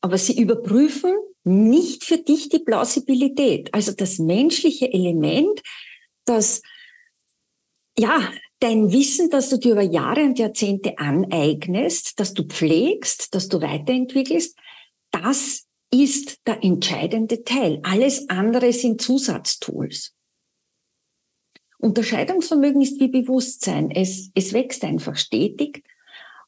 Aber 0.00 0.18
sie 0.18 0.40
überprüfen 0.40 1.14
nicht 1.44 2.04
für 2.04 2.18
dich 2.18 2.48
die 2.48 2.60
Plausibilität, 2.60 3.72
also 3.74 3.92
das 3.92 4.18
menschliche 4.18 4.92
Element, 4.92 5.60
das, 6.24 6.62
ja, 7.98 8.32
dein 8.60 8.92
Wissen, 8.92 9.28
das 9.28 9.50
du 9.50 9.58
dir 9.58 9.72
über 9.72 9.82
Jahre 9.82 10.22
und 10.22 10.38
Jahrzehnte 10.38 10.98
aneignest, 10.98 12.20
das 12.20 12.32
du 12.32 12.44
pflegst, 12.44 13.34
das 13.34 13.48
du 13.48 13.60
weiterentwickelst, 13.60 14.56
das 15.10 15.66
ist 15.92 16.38
der 16.46 16.62
entscheidende 16.64 17.44
Teil. 17.44 17.80
Alles 17.82 18.28
andere 18.30 18.72
sind 18.72 19.02
Zusatztools. 19.02 20.14
Unterscheidungsvermögen 21.78 22.80
ist 22.80 23.00
wie 23.00 23.08
Bewusstsein. 23.08 23.90
Es, 23.90 24.30
es 24.34 24.52
wächst 24.52 24.84
einfach 24.84 25.16
stetig 25.16 25.82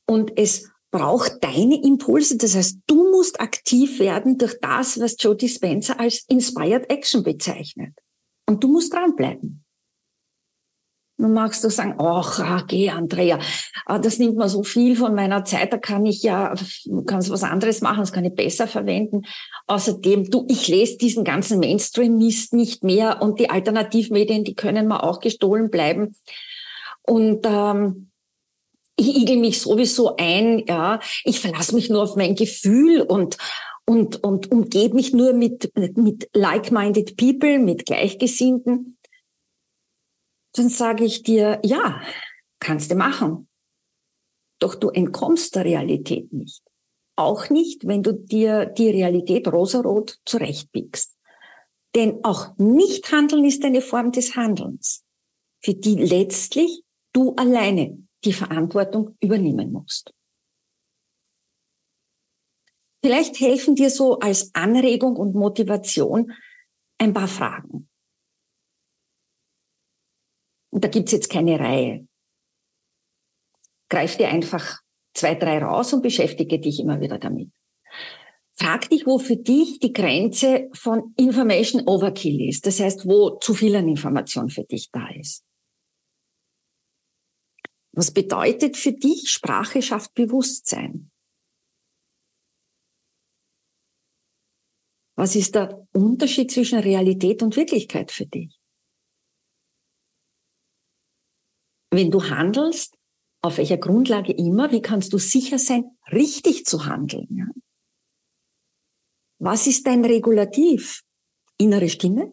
und 0.06 0.38
es 0.38 0.70
braucht 0.94 1.42
deine 1.42 1.82
Impulse. 1.82 2.36
Das 2.36 2.54
heißt, 2.54 2.82
du 2.86 3.10
musst 3.10 3.40
aktiv 3.40 3.98
werden 3.98 4.38
durch 4.38 4.56
das, 4.62 5.00
was 5.00 5.16
Joe 5.18 5.34
Dispenza 5.34 5.94
als 5.94 6.24
Inspired 6.28 6.88
Action 6.88 7.24
bezeichnet. 7.24 7.94
Und 8.48 8.62
du 8.62 8.68
musst 8.68 8.92
dranbleiben. 8.92 9.64
Nun 11.16 11.32
magst 11.32 11.64
du 11.64 11.70
sagen, 11.70 11.96
ach, 11.98 12.38
ah, 12.38 12.64
geh, 12.68 12.90
Andrea, 12.90 13.40
ah, 13.86 13.98
das 13.98 14.20
nimmt 14.20 14.36
mir 14.36 14.48
so 14.48 14.62
viel 14.62 14.94
von 14.94 15.16
meiner 15.16 15.44
Zeit, 15.44 15.72
da 15.72 15.78
kann 15.78 16.06
ich 16.06 16.22
ja, 16.22 16.54
kannst 17.06 17.30
was 17.30 17.42
anderes 17.42 17.80
machen, 17.80 18.00
das 18.00 18.12
kann 18.12 18.24
ich 18.24 18.34
besser 18.34 18.68
verwenden. 18.68 19.22
Außerdem, 19.66 20.30
du, 20.30 20.44
ich 20.48 20.68
lese 20.68 20.96
diesen 20.96 21.24
ganzen 21.24 21.58
Mainstream-Mist 21.58 22.52
nicht 22.52 22.84
mehr 22.84 23.20
und 23.20 23.40
die 23.40 23.50
Alternativmedien, 23.50 24.44
die 24.44 24.54
können 24.54 24.86
mir 24.86 25.02
auch 25.02 25.18
gestohlen 25.18 25.70
bleiben. 25.70 26.16
Und 27.02 27.44
ähm, 27.44 28.10
ich 28.96 29.16
igel 29.16 29.36
mich 29.36 29.60
sowieso 29.60 30.16
ein, 30.16 30.64
ja, 30.66 31.00
ich 31.24 31.40
verlasse 31.40 31.74
mich 31.74 31.90
nur 31.90 32.02
auf 32.02 32.16
mein 32.16 32.34
Gefühl 32.34 33.02
und 33.02 33.36
und 33.86 34.22
und 34.24 34.50
umgebe 34.50 34.94
mich 34.94 35.12
nur 35.12 35.32
mit 35.32 35.70
mit 35.96 36.28
like-minded 36.32 37.16
people, 37.16 37.58
mit 37.58 37.86
Gleichgesinnten, 37.86 38.98
dann 40.54 40.68
sage 40.68 41.04
ich 41.04 41.22
dir, 41.22 41.60
ja, 41.64 42.00
kannst 42.60 42.90
du 42.90 42.94
machen. 42.94 43.48
Doch 44.60 44.76
du 44.76 44.88
entkommst 44.90 45.54
der 45.56 45.64
Realität 45.64 46.32
nicht. 46.32 46.62
Auch 47.16 47.50
nicht, 47.50 47.86
wenn 47.86 48.02
du 48.02 48.12
dir 48.12 48.66
die 48.66 48.88
Realität 48.88 49.48
rosarot 49.48 50.18
zurechtbiegst. 50.24 51.16
Denn 51.94 52.24
auch 52.24 52.56
nicht 52.56 53.10
handeln 53.12 53.44
ist 53.44 53.64
eine 53.64 53.80
Form 53.80 54.10
des 54.10 54.34
Handelns, 54.36 55.04
für 55.62 55.74
die 55.74 55.96
letztlich 55.96 56.82
du 57.12 57.34
alleine 57.36 58.03
die 58.24 58.32
Verantwortung 58.32 59.16
übernehmen 59.20 59.72
musst. 59.72 60.12
Vielleicht 63.02 63.38
helfen 63.38 63.74
dir 63.74 63.90
so 63.90 64.18
als 64.18 64.54
Anregung 64.54 65.16
und 65.16 65.34
Motivation 65.34 66.32
ein 66.98 67.12
paar 67.12 67.28
Fragen. 67.28 67.88
Und 70.70 70.84
da 70.84 70.88
gibt's 70.88 71.12
jetzt 71.12 71.30
keine 71.30 71.60
Reihe. 71.60 72.08
Greif 73.90 74.16
dir 74.16 74.28
einfach 74.28 74.80
zwei, 75.14 75.34
drei 75.34 75.58
raus 75.58 75.92
und 75.92 76.02
beschäftige 76.02 76.58
dich 76.58 76.80
immer 76.80 77.00
wieder 77.00 77.18
damit. 77.18 77.50
Frag 78.56 78.88
dich, 78.88 79.06
wo 79.06 79.18
für 79.18 79.36
dich 79.36 79.80
die 79.80 79.92
Grenze 79.92 80.68
von 80.72 81.12
Information 81.16 81.86
Overkill 81.86 82.48
ist. 82.48 82.66
Das 82.66 82.80
heißt, 82.80 83.06
wo 83.06 83.38
zu 83.38 83.52
viel 83.52 83.74
an 83.76 83.88
Information 83.88 84.48
für 84.48 84.64
dich 84.64 84.90
da 84.90 85.08
ist. 85.08 85.44
Was 87.96 88.12
bedeutet 88.12 88.76
für 88.76 88.92
dich, 88.92 89.30
Sprache 89.30 89.80
schafft 89.80 90.14
Bewusstsein? 90.14 91.12
Was 95.16 95.36
ist 95.36 95.54
der 95.54 95.86
Unterschied 95.92 96.50
zwischen 96.50 96.80
Realität 96.80 97.42
und 97.42 97.56
Wirklichkeit 97.56 98.10
für 98.10 98.26
dich? 98.26 98.58
Wenn 101.92 102.10
du 102.10 102.24
handelst, 102.24 102.98
auf 103.42 103.58
welcher 103.58 103.76
Grundlage 103.76 104.32
immer, 104.32 104.72
wie 104.72 104.82
kannst 104.82 105.12
du 105.12 105.18
sicher 105.18 105.60
sein, 105.60 105.96
richtig 106.10 106.66
zu 106.66 106.86
handeln? 106.86 107.52
Was 109.38 109.68
ist 109.68 109.86
dein 109.86 110.04
Regulativ? 110.04 111.04
Innere 111.58 111.88
Stimme? 111.88 112.32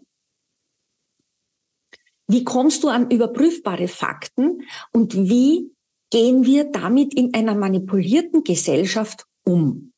Wie 2.32 2.46
kommst 2.46 2.84
du 2.84 2.88
an 2.88 3.12
überprüfbare 3.12 3.90
Fakten 3.90 4.62
und 4.94 5.14
wie 5.16 5.76
gehen 6.12 6.46
wir 6.46 6.64
damit 6.64 7.14
in 7.14 7.34
einer 7.34 7.56
manipulierten 7.56 8.46
Gesellschaft 8.46 9.26
um? 9.44 9.92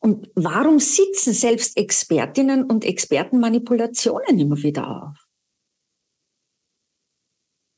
Und 0.00 0.30
warum 0.34 0.80
sitzen 0.80 1.34
selbst 1.34 1.76
Expertinnen 1.76 2.64
und 2.64 2.86
Experten 2.86 3.40
Manipulationen 3.40 4.38
immer 4.38 4.56
wieder 4.62 4.88
auf? 4.88 5.28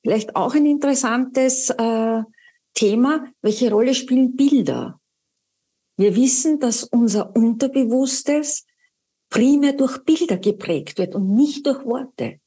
Vielleicht 0.05 0.37
auch 0.37 0.55
ein 0.55 0.67
interessantes 0.67 1.71
äh, 1.71 2.23
Thema, 2.75 3.33
welche 3.43 3.73
Rolle 3.73 3.95
spielen 3.95 4.37
Bilder? 4.37 5.01
Wir 5.97 6.15
wissen, 6.15 6.61
dass 6.61 6.85
unser 6.85 7.35
Unterbewusstes 7.35 8.65
primär 9.29 9.73
durch 9.73 10.05
Bilder 10.05 10.37
geprägt 10.37 10.99
wird 10.99 11.17
und 11.17 11.35
nicht 11.35 11.67
durch 11.67 11.85
Worte. 11.85 12.39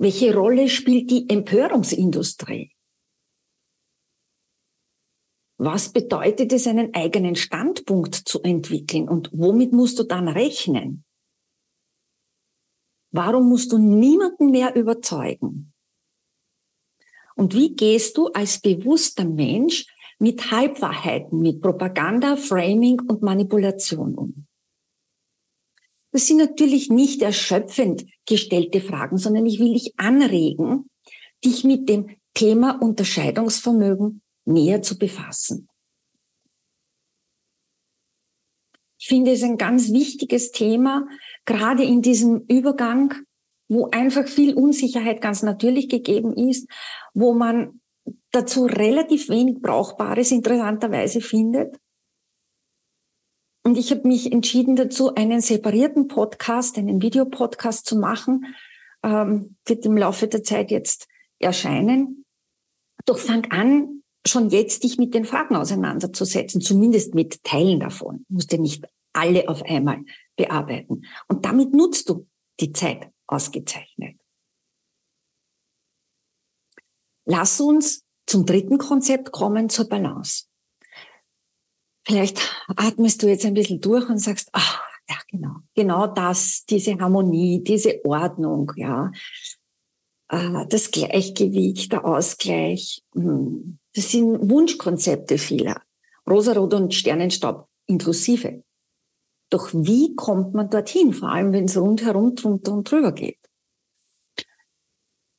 Welche 0.00 0.32
Rolle 0.32 0.68
spielt 0.68 1.10
die 1.10 1.28
Empörungsindustrie? 1.28 2.72
Was 5.60 5.92
bedeutet 5.92 6.52
es, 6.52 6.68
einen 6.68 6.94
eigenen 6.94 7.34
Standpunkt 7.34 8.14
zu 8.14 8.40
entwickeln 8.42 9.08
und 9.08 9.30
womit 9.32 9.72
musst 9.72 9.98
du 9.98 10.04
dann 10.04 10.28
rechnen? 10.28 11.04
Warum 13.10 13.48
musst 13.48 13.72
du 13.72 13.78
niemanden 13.78 14.50
mehr 14.50 14.76
überzeugen? 14.76 15.72
Und 17.34 17.54
wie 17.54 17.74
gehst 17.74 18.16
du 18.16 18.28
als 18.28 18.60
bewusster 18.60 19.24
Mensch 19.24 19.86
mit 20.20 20.52
Halbwahrheiten, 20.52 21.40
mit 21.40 21.60
Propaganda, 21.60 22.36
Framing 22.36 23.00
und 23.00 23.22
Manipulation 23.22 24.14
um? 24.14 24.47
Das 26.12 26.26
sind 26.26 26.38
natürlich 26.38 26.88
nicht 26.90 27.22
erschöpfend 27.22 28.06
gestellte 28.26 28.80
Fragen, 28.80 29.18
sondern 29.18 29.46
ich 29.46 29.58
will 29.58 29.74
dich 29.74 29.94
anregen, 29.98 30.90
dich 31.44 31.64
mit 31.64 31.88
dem 31.88 32.16
Thema 32.34 32.80
Unterscheidungsvermögen 32.80 34.22
näher 34.44 34.82
zu 34.82 34.98
befassen. 34.98 35.68
Ich 39.00 39.06
finde 39.06 39.32
es 39.32 39.42
ein 39.42 39.58
ganz 39.58 39.92
wichtiges 39.92 40.50
Thema, 40.50 41.06
gerade 41.44 41.84
in 41.84 42.02
diesem 42.02 42.44
Übergang, 42.48 43.14
wo 43.68 43.88
einfach 43.90 44.26
viel 44.26 44.54
Unsicherheit 44.54 45.20
ganz 45.20 45.42
natürlich 45.42 45.88
gegeben 45.88 46.34
ist, 46.34 46.68
wo 47.14 47.32
man 47.32 47.80
dazu 48.32 48.64
relativ 48.64 49.28
wenig 49.28 49.60
Brauchbares 49.60 50.32
interessanterweise 50.32 51.20
findet. 51.20 51.76
Und 53.68 53.76
ich 53.76 53.90
habe 53.90 54.08
mich 54.08 54.32
entschieden 54.32 54.76
dazu, 54.76 55.14
einen 55.14 55.42
separierten 55.42 56.08
Podcast, 56.08 56.78
einen 56.78 57.02
Videopodcast 57.02 57.84
zu 57.84 57.98
machen. 57.98 58.56
Ähm, 59.02 59.56
wird 59.66 59.84
im 59.84 59.94
Laufe 59.94 60.26
der 60.26 60.42
Zeit 60.42 60.70
jetzt 60.70 61.06
erscheinen. 61.38 62.24
Doch 63.04 63.18
fang 63.18 63.44
an, 63.50 64.02
schon 64.26 64.48
jetzt 64.48 64.84
dich 64.84 64.96
mit 64.96 65.12
den 65.12 65.26
Fragen 65.26 65.54
auseinanderzusetzen, 65.54 66.62
zumindest 66.62 67.14
mit 67.14 67.44
Teilen 67.44 67.80
davon. 67.80 68.24
Du 68.30 68.36
musst 68.36 68.50
ja 68.52 68.58
nicht 68.58 68.86
alle 69.12 69.46
auf 69.50 69.62
einmal 69.64 70.02
bearbeiten. 70.36 71.02
Und 71.28 71.44
damit 71.44 71.74
nutzt 71.74 72.08
du 72.08 72.26
die 72.60 72.72
Zeit 72.72 73.12
ausgezeichnet. 73.26 74.18
Lass 77.26 77.60
uns 77.60 78.02
zum 78.24 78.46
dritten 78.46 78.78
Konzept 78.78 79.30
kommen, 79.30 79.68
zur 79.68 79.90
Balance. 79.90 80.47
Vielleicht 82.08 82.40
atmest 82.68 83.22
du 83.22 83.28
jetzt 83.28 83.44
ein 83.44 83.52
bisschen 83.52 83.82
durch 83.82 84.08
und 84.08 84.16
sagst, 84.16 84.48
ach, 84.52 84.80
ja, 85.10 85.16
genau, 85.30 85.56
genau 85.74 86.06
das, 86.06 86.64
diese 86.64 86.98
Harmonie, 86.98 87.62
diese 87.62 88.02
Ordnung, 88.02 88.72
ja, 88.76 89.12
äh, 90.30 90.66
das 90.70 90.90
Gleichgewicht, 90.90 91.92
der 91.92 92.06
Ausgleich, 92.06 93.02
hm, 93.14 93.78
das 93.94 94.10
sind 94.10 94.48
Wunschkonzepte 94.48 95.36
vieler, 95.36 95.82
Rosarot 96.26 96.72
und 96.72 96.94
Sternenstaub 96.94 97.68
inklusive. 97.86 98.64
Doch 99.50 99.68
wie 99.74 100.16
kommt 100.16 100.54
man 100.54 100.70
dorthin, 100.70 101.12
vor 101.12 101.28
allem 101.28 101.52
wenn 101.52 101.66
es 101.66 101.76
rundherum 101.76 102.34
drunter 102.34 102.72
und 102.72 102.90
drüber 102.90 103.12
geht? 103.12 103.38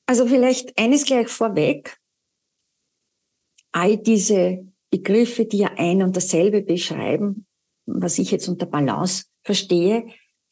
Also 0.06 0.28
vielleicht 0.28 0.78
eines 0.78 1.06
gleich 1.06 1.30
vorweg. 1.30 1.98
All 3.72 3.98
diese 3.98 4.70
Begriffe, 4.92 5.46
die 5.46 5.60
ja 5.60 5.72
ein 5.78 6.02
und 6.02 6.16
dasselbe 6.16 6.62
beschreiben, 6.62 7.46
was 7.86 8.20
ich 8.20 8.32
jetzt 8.32 8.48
unter 8.48 8.66
Balance 8.66 9.26
verstehe, 9.44 10.08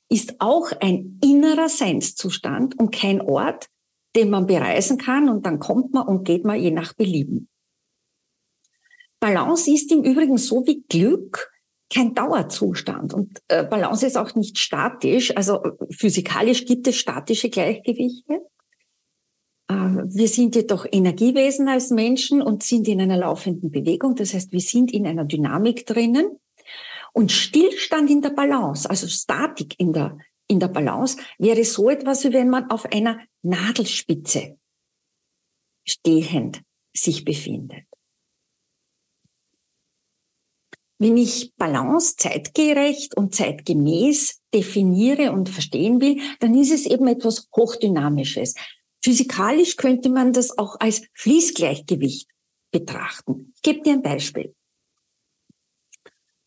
ist 0.10 0.36
auch 0.40 0.72
ein 0.80 1.20
innerer 1.24 1.70
Seinszustand 1.70 2.80
und 2.80 2.94
kein 2.94 3.22
Ort, 3.22 3.68
den 4.16 4.30
man 4.30 4.48
bereisen 4.48 4.98
kann 4.98 5.30
und 5.30 5.46
dann 5.46 5.60
kommt 5.60 5.94
man 5.94 6.08
und 6.08 6.24
geht 6.24 6.46
man 6.46 6.60
je 6.60 6.72
nach 6.72 6.94
Belieben. 6.94 7.50
Balance 9.20 9.72
ist 9.72 9.92
im 9.92 10.04
Übrigen 10.04 10.38
so 10.38 10.66
wie 10.66 10.84
Glück 10.88 11.52
kein 11.94 12.14
Dauerzustand 12.14 13.14
und 13.14 13.42
äh, 13.48 13.64
Balance 13.64 14.06
ist 14.06 14.18
auch 14.18 14.36
nicht 14.36 14.60
statisch. 14.60 15.36
Also 15.36 15.64
physikalisch 15.90 16.66
gibt 16.66 16.88
es 16.88 16.98
statische 16.98 17.50
Gleichgewichte. 17.50 18.42
Äh, 19.68 19.74
wir 19.74 20.28
sind 20.28 20.56
jedoch 20.56 20.86
Energiewesen 20.92 21.68
als 21.68 21.90
Menschen 21.90 22.42
und 22.42 22.64
sind 22.64 22.88
in 22.88 23.02
einer 23.02 23.18
laufenden 23.18 23.72
Bewegung. 23.72 24.16
Das 24.16 24.34
heißt, 24.34 24.52
wir 24.52 24.62
sind 24.62 24.92
in 24.92 25.06
einer 25.06 25.26
Dynamik 25.26 25.86
drinnen. 25.86 26.40
Und 27.14 27.32
Stillstand 27.32 28.10
in 28.10 28.22
der 28.22 28.30
Balance, 28.30 28.90
also 28.90 29.08
Statik 29.08 29.80
in 29.80 29.92
der, 29.92 30.18
in 30.48 30.60
der 30.60 30.68
Balance, 30.68 31.18
wäre 31.40 31.64
so 31.64 31.90
etwas, 31.90 32.24
wie 32.24 32.34
wenn 32.34 32.50
man 32.50 32.70
auf 32.70 32.86
einer 32.86 33.20
Nadelspitze 33.42 34.58
stehend 35.84 36.62
sich 36.96 37.26
befindet. 37.26 37.86
Wenn 41.00 41.18
ich 41.18 41.54
Balance 41.56 42.16
zeitgerecht 42.18 43.16
und 43.16 43.36
zeitgemäß 43.36 44.42
definiere 44.54 45.32
und 45.32 45.48
verstehen 45.48 46.02
will, 46.02 46.20
dann 46.40 46.56
ist 46.56 46.72
es 46.72 46.88
eben 46.88 47.08
etwas 47.08 47.50
Hochdynamisches. 47.56 48.56
Physikalisch 49.08 49.78
könnte 49.78 50.10
man 50.10 50.34
das 50.34 50.58
auch 50.58 50.82
als 50.82 51.02
Fließgleichgewicht 51.14 52.28
betrachten. 52.72 53.54
Ich 53.56 53.62
gebe 53.62 53.82
dir 53.82 53.94
ein 53.94 54.02
Beispiel. 54.02 54.54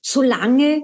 Solange 0.03 0.83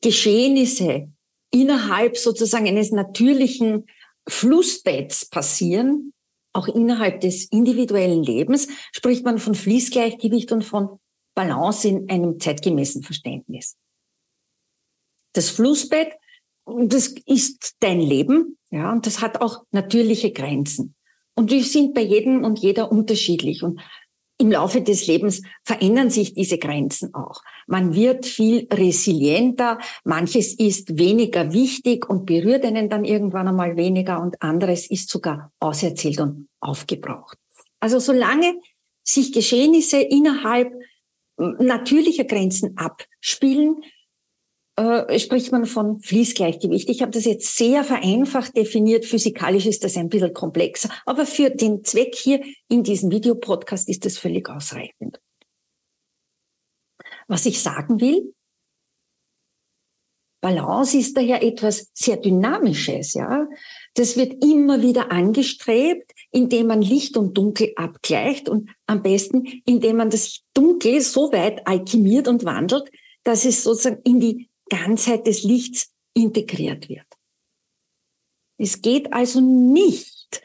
Geschehnisse 0.00 1.12
innerhalb 1.50 2.16
sozusagen 2.16 2.66
eines 2.66 2.92
natürlichen 2.92 3.84
Flussbetts 4.26 5.28
passieren, 5.28 6.14
auch 6.54 6.66
innerhalb 6.66 7.20
des 7.20 7.44
individuellen 7.44 8.22
Lebens 8.22 8.68
spricht 8.92 9.22
man 9.22 9.36
von 9.36 9.54
Fließgleichgewicht 9.54 10.50
und 10.50 10.64
von 10.64 10.98
Balance 11.34 11.88
in 11.88 12.08
einem 12.08 12.40
zeitgemäßen 12.40 13.02
Verständnis. 13.02 13.76
Das 15.34 15.50
Flussbett, 15.50 16.14
das 16.64 17.08
ist 17.26 17.76
dein 17.80 18.00
Leben, 18.00 18.56
ja, 18.70 18.90
und 18.90 19.06
das 19.06 19.20
hat 19.20 19.42
auch 19.42 19.66
natürliche 19.72 20.32
Grenzen. 20.32 20.94
Und 21.34 21.50
die 21.50 21.62
sind 21.62 21.94
bei 21.94 22.02
jedem 22.02 22.44
und 22.44 22.58
jeder 22.58 22.92
unterschiedlich. 22.92 23.62
Und 23.62 23.80
im 24.38 24.50
Laufe 24.50 24.82
des 24.82 25.06
Lebens 25.06 25.42
verändern 25.62 26.10
sich 26.10 26.34
diese 26.34 26.58
Grenzen 26.58 27.14
auch. 27.14 27.42
Man 27.66 27.94
wird 27.94 28.26
viel 28.26 28.66
resilienter, 28.72 29.78
manches 30.04 30.54
ist 30.54 30.98
weniger 30.98 31.52
wichtig 31.52 32.08
und 32.08 32.26
berührt 32.26 32.64
einen 32.64 32.88
dann 32.88 33.04
irgendwann 33.04 33.48
einmal 33.48 33.76
weniger 33.76 34.20
und 34.20 34.42
anderes 34.42 34.90
ist 34.90 35.08
sogar 35.08 35.52
auserzählt 35.60 36.20
und 36.20 36.48
aufgebraucht. 36.60 37.38
Also 37.78 38.00
solange 38.00 38.56
sich 39.04 39.32
Geschehnisse 39.32 40.00
innerhalb 40.00 40.72
natürlicher 41.36 42.24
Grenzen 42.24 42.76
abspielen, 42.76 43.82
äh, 44.76 45.18
spricht 45.18 45.52
man 45.52 45.66
von 45.66 46.00
Fließgleichgewicht. 46.00 46.88
Ich 46.88 47.02
habe 47.02 47.10
das 47.10 47.24
jetzt 47.24 47.56
sehr 47.56 47.84
vereinfacht 47.84 48.56
definiert. 48.56 49.04
Physikalisch 49.04 49.66
ist 49.66 49.84
das 49.84 49.96
ein 49.96 50.08
bisschen 50.08 50.32
komplexer. 50.32 50.88
Aber 51.04 51.26
für 51.26 51.50
den 51.50 51.84
Zweck 51.84 52.14
hier 52.14 52.42
in 52.68 52.82
diesem 52.82 53.10
Videopodcast 53.10 53.88
ist 53.88 54.04
das 54.04 54.18
völlig 54.18 54.48
ausreichend. 54.48 55.20
Was 57.28 57.46
ich 57.46 57.60
sagen 57.60 58.00
will, 58.00 58.34
Balance 60.42 60.98
ist 60.98 61.16
daher 61.16 61.42
etwas 61.42 61.88
sehr 61.94 62.16
Dynamisches, 62.16 63.14
ja. 63.14 63.46
Das 63.94 64.16
wird 64.16 64.42
immer 64.44 64.82
wieder 64.82 65.12
angestrebt, 65.12 66.10
indem 66.32 66.66
man 66.66 66.82
Licht 66.82 67.16
und 67.16 67.38
Dunkel 67.38 67.72
abgleicht 67.76 68.48
und 68.48 68.68
am 68.86 69.02
besten, 69.02 69.44
indem 69.66 69.98
man 69.98 70.10
das 70.10 70.40
Dunkel 70.52 71.00
so 71.00 71.30
weit 71.32 71.66
alchemiert 71.68 72.26
und 72.26 72.44
wandelt, 72.44 72.90
dass 73.22 73.44
es 73.44 73.62
sozusagen 73.62 74.00
in 74.02 74.18
die 74.18 74.48
Ganzheit 74.72 75.26
des 75.26 75.42
Lichts 75.42 75.92
integriert 76.14 76.88
wird. 76.88 77.06
Es 78.58 78.80
geht 78.80 79.12
also 79.12 79.40
nicht 79.40 80.42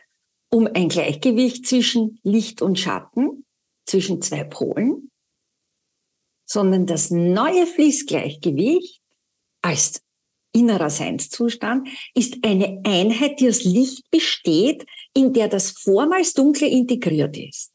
um 0.50 0.68
ein 0.68 0.90
Gleichgewicht 0.90 1.66
zwischen 1.66 2.20
Licht 2.24 2.62
und 2.62 2.78
Schatten, 2.78 3.46
zwischen 3.86 4.22
zwei 4.22 4.44
Polen, 4.44 5.10
sondern 6.46 6.86
das 6.86 7.10
neue 7.10 7.66
Fließgleichgewicht 7.66 9.02
als 9.62 10.04
innerer 10.54 10.90
Seinszustand 10.90 11.88
ist 12.14 12.44
eine 12.44 12.82
Einheit, 12.86 13.40
die 13.40 13.48
aus 13.48 13.64
Licht 13.64 14.10
besteht, 14.12 14.86
in 15.14 15.32
der 15.32 15.48
das 15.48 15.72
vormals 15.72 16.34
Dunkle 16.34 16.68
integriert 16.68 17.38
ist. 17.38 17.74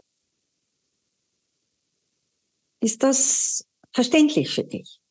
Ist 2.83 3.03
das 3.03 3.65
verständlich 3.95 4.51
für 4.51 4.65
dich? 4.65 5.02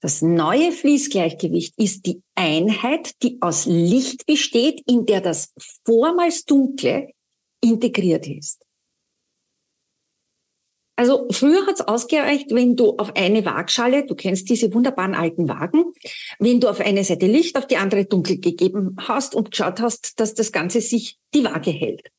Das 0.00 0.22
neue 0.22 0.72
Fließgleichgewicht 0.72 1.74
ist 1.76 2.06
die 2.06 2.22
Einheit, 2.34 3.22
die 3.22 3.36
aus 3.40 3.66
Licht 3.66 4.24
besteht, 4.26 4.82
in 4.86 5.04
der 5.04 5.20
das 5.20 5.52
vormals 5.84 6.44
Dunkle 6.46 7.10
integriert 7.62 8.26
ist. 8.26 8.64
Also 10.96 11.26
früher 11.30 11.66
hat 11.66 11.76
es 11.76 11.80
ausgereicht, 11.80 12.50
wenn 12.50 12.76
du 12.76 12.96
auf 12.98 13.16
eine 13.16 13.44
Waagschale, 13.46 14.04
du 14.04 14.14
kennst 14.14 14.50
diese 14.50 14.72
wunderbaren 14.74 15.14
alten 15.14 15.48
Wagen, 15.48 15.92
wenn 16.38 16.60
du 16.60 16.68
auf 16.68 16.80
eine 16.80 17.04
Seite 17.04 17.26
Licht, 17.26 17.56
auf 17.56 17.66
die 17.66 17.78
andere 17.78 18.04
dunkel 18.04 18.38
gegeben 18.38 18.96
hast 18.98 19.34
und 19.34 19.50
geschaut 19.50 19.80
hast, 19.80 20.20
dass 20.20 20.34
das 20.34 20.52
Ganze 20.52 20.82
sich 20.82 21.18
die 21.32 21.44
Waage 21.44 21.70
hält. 21.70 22.10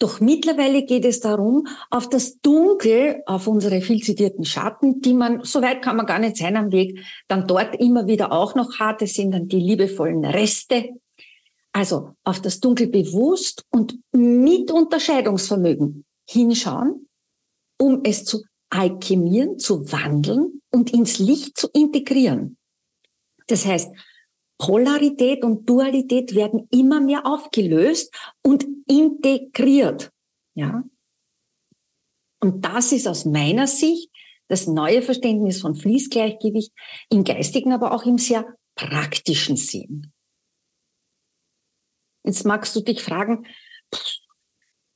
Doch 0.00 0.18
mittlerweile 0.18 0.82
geht 0.82 1.04
es 1.04 1.20
darum, 1.20 1.66
auf 1.90 2.08
das 2.08 2.40
Dunkel, 2.40 3.22
auf 3.26 3.46
unsere 3.46 3.82
viel 3.82 4.02
zitierten 4.02 4.46
Schatten, 4.46 5.02
die 5.02 5.12
man, 5.12 5.44
so 5.44 5.60
weit 5.60 5.82
kann 5.82 5.96
man 5.96 6.06
gar 6.06 6.18
nicht 6.18 6.38
sein 6.38 6.56
am 6.56 6.72
Weg, 6.72 7.04
dann 7.28 7.46
dort 7.46 7.76
immer 7.76 8.06
wieder 8.06 8.32
auch 8.32 8.54
noch 8.54 8.78
hat. 8.78 9.02
Das 9.02 9.12
sind 9.12 9.32
dann 9.32 9.46
die 9.46 9.60
liebevollen 9.60 10.24
Reste. 10.24 10.88
Also 11.72 12.14
auf 12.24 12.40
das 12.40 12.60
Dunkel 12.60 12.88
bewusst 12.88 13.66
und 13.70 13.98
mit 14.12 14.70
Unterscheidungsvermögen 14.70 16.06
hinschauen, 16.26 17.06
um 17.78 18.00
es 18.02 18.24
zu 18.24 18.42
alchemieren, 18.70 19.58
zu 19.58 19.92
wandeln 19.92 20.62
und 20.70 20.94
ins 20.94 21.18
Licht 21.18 21.58
zu 21.58 21.68
integrieren. 21.74 22.56
Das 23.48 23.66
heißt, 23.66 23.90
Polarität 24.60 25.42
und 25.42 25.68
Dualität 25.68 26.34
werden 26.34 26.68
immer 26.70 27.00
mehr 27.00 27.26
aufgelöst 27.26 28.14
und 28.42 28.66
integriert. 28.86 30.12
Ja. 30.54 30.84
Und 32.40 32.64
das 32.64 32.92
ist 32.92 33.08
aus 33.08 33.24
meiner 33.24 33.66
Sicht 33.66 34.10
das 34.48 34.66
neue 34.66 35.00
Verständnis 35.00 35.62
von 35.62 35.74
Fließgleichgewicht 35.74 36.72
im 37.08 37.24
geistigen, 37.24 37.72
aber 37.72 37.92
auch 37.92 38.04
im 38.04 38.18
sehr 38.18 38.54
praktischen 38.74 39.56
Sinn. 39.56 40.12
Jetzt 42.24 42.44
magst 42.44 42.76
du 42.76 42.80
dich 42.82 43.02
fragen, 43.02 43.46
pff, 43.94 44.18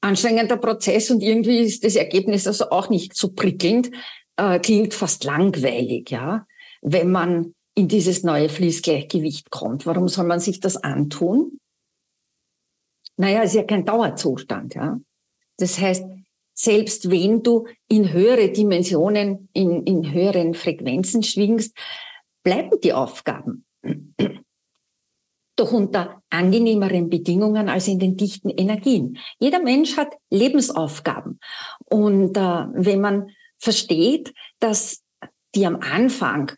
anstrengender 0.03 0.59
Prozess 0.59 1.11
und 1.11 1.23
irgendwie 1.23 1.61
ist 1.61 1.85
das 1.85 1.97
Ergebnis 1.97 2.47
also 2.47 2.69
auch 2.69 2.91
nicht 2.91 3.17
so 3.17 3.33
prickelnd, 3.33 3.91
äh, 4.37 4.59
klingt 4.59 4.93
fast 4.93 5.25
langweilig, 5.25 6.11
ja, 6.11 6.47
wenn 6.83 7.11
man 7.11 7.55
in 7.75 7.89
dieses 7.89 8.23
neue 8.23 8.49
Fließgleichgewicht 8.49 9.51
kommt. 9.51 9.87
Warum 9.87 10.09
soll 10.09 10.27
man 10.27 10.41
sich 10.41 10.61
das 10.61 10.77
antun? 10.77 11.59
Naja, 13.17 13.43
ist 13.43 13.55
ja 13.55 13.65
kein 13.65 13.85
Dauerzustand, 13.85 14.75
ja. 14.75 15.01
Das 15.57 15.79
heißt, 15.79 16.05
selbst 16.55 17.11
wenn 17.11 17.43
du 17.43 17.67
in 17.89 18.13
höhere 18.13 18.51
Dimensionen, 18.51 19.49
in, 19.53 19.85
in 19.85 20.13
höheren 20.13 20.55
Frequenzen 20.55 21.23
schwingst, 21.23 21.77
bleiben 22.45 22.81
die 22.83 22.93
Aufgaben. 22.93 23.65
Doch 25.57 25.73
unter 25.73 26.23
angenehmeren 26.31 27.11
Bedingungen 27.11 27.69
als 27.69 27.87
in 27.87 28.01
den 28.01 28.17
dichten 28.17 28.51
Energien. 28.51 29.19
Jeder 29.39 29.61
Mensch 29.61 29.97
hat 29.97 30.15
Lebensaufgaben. 30.31 31.39
Und 31.85 32.37
äh, 32.37 32.41
wenn 32.41 33.01
man 33.01 33.31
versteht, 33.59 34.35
dass 34.59 35.03
die 35.55 35.67
am 35.67 35.77
Anfang 35.77 36.53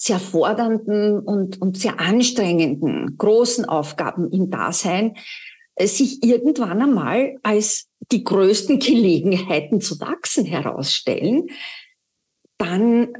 sehr 0.00 0.18
fordernden 0.18 1.20
und, 1.20 1.60
und 1.60 1.76
sehr 1.76 2.00
anstrengenden, 2.00 3.18
großen 3.18 3.66
Aufgaben 3.66 4.32
im 4.32 4.50
Dasein 4.50 5.16
äh, 5.74 5.86
sich 5.86 6.24
irgendwann 6.24 6.80
einmal 6.80 7.38
als 7.42 7.90
die 8.10 8.24
größten 8.24 8.78
Gelegenheiten 8.78 9.82
zu 9.82 10.00
wachsen 10.00 10.46
herausstellen, 10.46 11.50
dann 12.56 13.12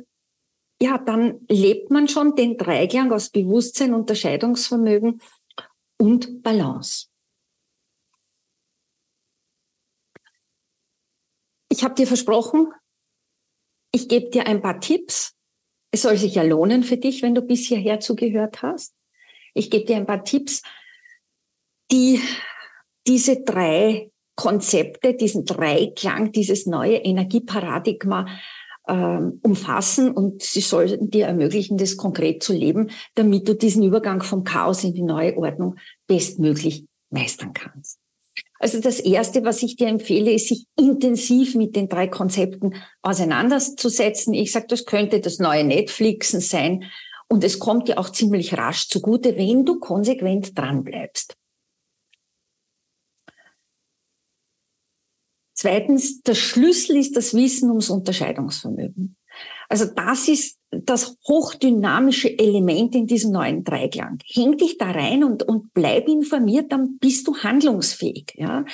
ja, 0.83 0.97
dann 0.97 1.47
lebt 1.51 1.91
man 1.91 2.09
schon 2.09 2.35
den 2.35 2.57
Dreiklang 2.57 3.13
aus 3.13 3.29
Bewusstsein, 3.29 3.93
Unterscheidungsvermögen 3.93 5.21
und 5.99 6.43
Balance. 6.43 7.09
Ich 11.69 11.85
habe 11.85 11.95
dir 11.95 12.07
versprochen, 12.07 12.73
ich 13.93 14.09
gebe 14.09 14.31
dir 14.31 14.47
ein 14.47 14.63
paar 14.63 14.81
Tipps, 14.81 15.37
es 15.91 16.03
soll 16.03 16.17
sich 16.17 16.35
ja 16.35 16.43
lohnen 16.43 16.83
für 16.83 16.97
dich, 16.97 17.23
wenn 17.23 17.35
du 17.35 17.43
bis 17.43 17.67
hierher 17.67 18.01
zugehört 18.01 18.63
hast. 18.63 18.95
Ich 19.55 19.71
gebe 19.71 19.85
dir 19.85 19.97
ein 19.97 20.07
paar 20.07 20.25
Tipps, 20.25 20.63
die 21.91 22.21
diese 23.07 23.43
drei 23.43 24.11
Konzepte, 24.37 25.15
diesen 25.15 25.45
Dreiklang, 25.45 26.33
dieses 26.33 26.67
neue 26.67 26.97
Energieparadigma 26.97 28.27
ähm, 28.89 29.41
umfassen 29.43 30.11
und 30.11 30.43
sie 30.43 30.61
sollten 30.61 31.11
dir 31.11 31.27
ermöglichen, 31.27 31.77
das 31.77 31.97
konkret 31.97 32.43
zu 32.43 32.53
leben, 32.53 32.91
damit 33.15 33.49
du 33.49 33.55
diesen 33.55 33.83
Übergang 33.83 34.23
vom 34.23 34.45
Chaos 34.45 34.83
in 34.85 34.95
die 34.95 35.03
neue 35.03 35.37
Ordnung 35.37 35.77
bestmöglich 36.07 36.87
meistern 37.11 37.53
kannst. 37.53 38.00
Also 38.61 38.79
das 38.79 39.01
Erste, 39.01 39.43
was 39.43 39.63
ich 39.63 39.77
dir 39.77 39.89
empfehle, 39.89 40.33
ist, 40.33 40.49
sich 40.49 40.67
intensiv 40.79 41.55
mit 41.55 41.75
den 41.75 41.89
drei 41.89 42.09
Konzepten 42.09 42.75
auseinanderzusetzen. 43.01 44.35
Ich 44.35 44.53
sage, 44.53 44.67
das 44.69 44.85
könnte 44.85 45.21
das 45.21 45.39
neue 45.39 45.65
Netflixen 45.65 46.41
sein. 46.41 46.85
Und 47.27 47.43
es 47.43 47.59
kommt 47.59 47.89
dir 47.89 47.99
auch 47.99 48.11
ziemlich 48.11 48.59
rasch 48.59 48.89
zugute, 48.89 49.39
wenn 49.39 49.65
du 49.65 49.81
konsequent 49.81 50.59
dranbleibst. 50.59 51.39
Zweitens, 55.55 56.21
der 56.21 56.35
Schlüssel 56.35 56.99
ist 56.99 57.17
das 57.17 57.33
Wissen 57.33 57.71
ums 57.71 57.89
Unterscheidungsvermögen. 57.89 59.17
Also 59.71 59.87
das 59.87 60.29
ist 60.29 60.60
das 60.71 61.17
hochdynamische 61.27 62.39
Element 62.39 62.95
in 62.95 63.07
diesem 63.07 63.33
neuen 63.33 63.65
Dreiklang. 63.65 64.19
Häng 64.25 64.57
dich 64.57 64.79
da 64.79 64.91
rein 64.91 65.25
und, 65.25 65.43
und 65.43 65.75
bleib 65.75 66.09
informiert, 66.09 66.71
dann 66.73 66.99
bist 66.99 67.27
du 67.27 67.37
handlungsfähig. 67.37 68.33
Ja? 68.37 68.65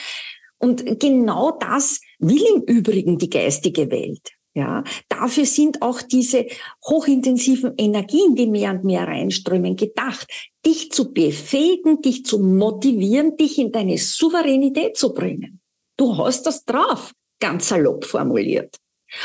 Und 0.59 1.01
genau 1.01 1.53
das 1.59 2.01
will 2.19 2.43
im 2.55 2.63
Übrigen 2.63 3.19
die 3.19 3.31
geistige 3.31 3.91
Welt. 3.91 4.33
Ja, 4.55 4.85
dafür 5.11 5.45
sind 5.45 5.83
auch 5.83 6.01
diese 6.01 6.47
hochintensiven 6.87 7.75
Energien, 7.77 8.35
die 8.37 8.47
mehr 8.47 8.71
und 8.71 8.85
mehr 8.85 9.07
reinströmen, 9.07 9.77
gedacht, 9.77 10.27
dich 10.65 10.91
zu 10.93 11.13
befähigen, 11.13 12.01
dich 12.01 12.25
zu 12.25 12.39
motivieren, 12.39 13.37
dich 13.37 13.59
in 13.59 13.71
deine 13.71 13.99
Souveränität 13.99 14.97
zu 14.97 15.13
bringen. 15.13 15.61
Du 15.99 16.17
hast 16.17 16.47
das 16.47 16.65
drauf, 16.65 17.13
ganz 17.39 17.69
salopp 17.69 18.07
formuliert. 18.07 18.77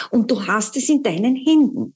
Und 0.10 0.30
du 0.30 0.46
hast 0.46 0.76
es 0.76 0.90
in 0.90 1.02
deinen 1.02 1.38
Händen. 1.38 1.96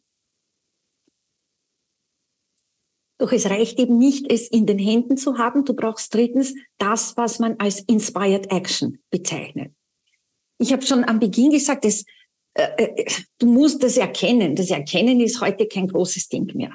Doch 3.18 3.32
es 3.32 3.50
reicht 3.50 3.80
eben 3.80 3.98
nicht, 3.98 4.32
es 4.32 4.48
in 4.50 4.66
den 4.66 4.80
Händen 4.80 5.18
zu 5.18 5.38
haben. 5.38 5.64
Du 5.64 5.74
brauchst 5.74 6.14
drittens 6.14 6.54
das, 6.78 7.16
was 7.16 7.40
man 7.40 7.56
als 7.60 7.80
Inspired 7.82 8.52
Action 8.52 9.00
bezeichnet. 9.10 9.74
Ich 10.58 10.74
habe 10.74 10.84
schon 10.84 11.04
am 11.04 11.20
Beginn 11.20 11.52
gesagt, 11.52 11.86
es 11.86 12.06
äh, 12.56 12.84
äh, 12.84 13.12
du 13.38 13.48
musst 13.48 13.84
das 13.84 13.98
erkennen. 13.98 14.56
Das 14.56 14.70
Erkennen 14.70 15.20
ist 15.20 15.42
heute 15.42 15.68
kein 15.68 15.88
großes 15.88 16.30
Ding 16.30 16.50
mehr. 16.56 16.74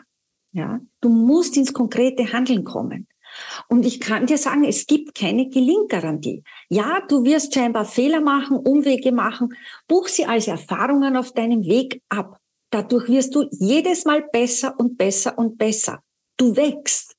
Ja, 0.53 0.81
du 1.00 1.09
musst 1.09 1.57
ins 1.57 1.72
konkrete 1.72 2.33
Handeln 2.33 2.64
kommen. 2.64 3.07
Und 3.68 3.87
ich 3.87 4.00
kann 4.00 4.26
dir 4.26 4.38
sagen, 4.38 4.64
es 4.64 4.87
gibt 4.87 5.14
keine 5.14 5.48
Gelinggarantie. 5.48 6.42
Ja, 6.68 7.00
du 7.09 7.24
wirst 7.24 7.55
scheinbar 7.55 7.85
Fehler 7.85 8.20
machen, 8.20 8.57
Umwege 8.57 9.12
machen. 9.12 9.55
Buch 9.87 10.09
sie 10.09 10.26
als 10.26 10.48
Erfahrungen 10.48 11.16
auf 11.16 11.33
deinem 11.33 11.64
Weg 11.64 12.03
ab. 12.09 12.38
Dadurch 12.70 13.09
wirst 13.09 13.35
du 13.35 13.48
jedes 13.53 14.05
Mal 14.05 14.22
besser 14.33 14.74
und 14.79 14.98
besser 14.98 15.38
und 15.38 15.57
besser. 15.57 16.03
Du 16.40 16.57
wächst. 16.57 17.18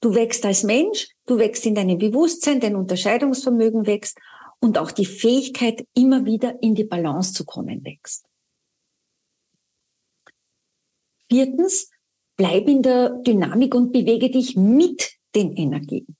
Du 0.00 0.12
wächst 0.16 0.44
als 0.44 0.64
Mensch, 0.64 1.06
du 1.26 1.38
wächst 1.38 1.64
in 1.64 1.76
deinem 1.76 1.96
Bewusstsein, 1.96 2.58
dein 2.58 2.74
Unterscheidungsvermögen 2.74 3.86
wächst 3.86 4.18
und 4.58 4.76
auch 4.76 4.90
die 4.90 5.06
Fähigkeit, 5.06 5.86
immer 5.94 6.24
wieder 6.24 6.60
in 6.64 6.74
die 6.74 6.82
Balance 6.82 7.32
zu 7.32 7.44
kommen, 7.44 7.84
wächst. 7.84 8.26
Viertens, 11.28 11.90
bleib 12.36 12.66
in 12.66 12.82
der 12.82 13.10
Dynamik 13.10 13.76
und 13.76 13.92
bewege 13.92 14.28
dich 14.28 14.56
mit 14.56 15.12
den 15.36 15.52
Energien. 15.56 16.16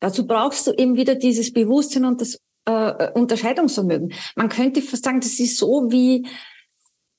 Dazu 0.00 0.26
brauchst 0.26 0.66
du 0.66 0.72
eben 0.72 0.96
wieder 0.96 1.14
dieses 1.14 1.52
Bewusstsein 1.52 2.04
und 2.04 2.20
das 2.20 2.42
äh, 2.64 3.12
Unterscheidungsvermögen. 3.12 4.12
Man 4.34 4.48
könnte 4.48 4.82
fast 4.82 5.04
sagen, 5.04 5.20
das 5.20 5.38
ist 5.38 5.58
so 5.58 5.92
wie 5.92 6.26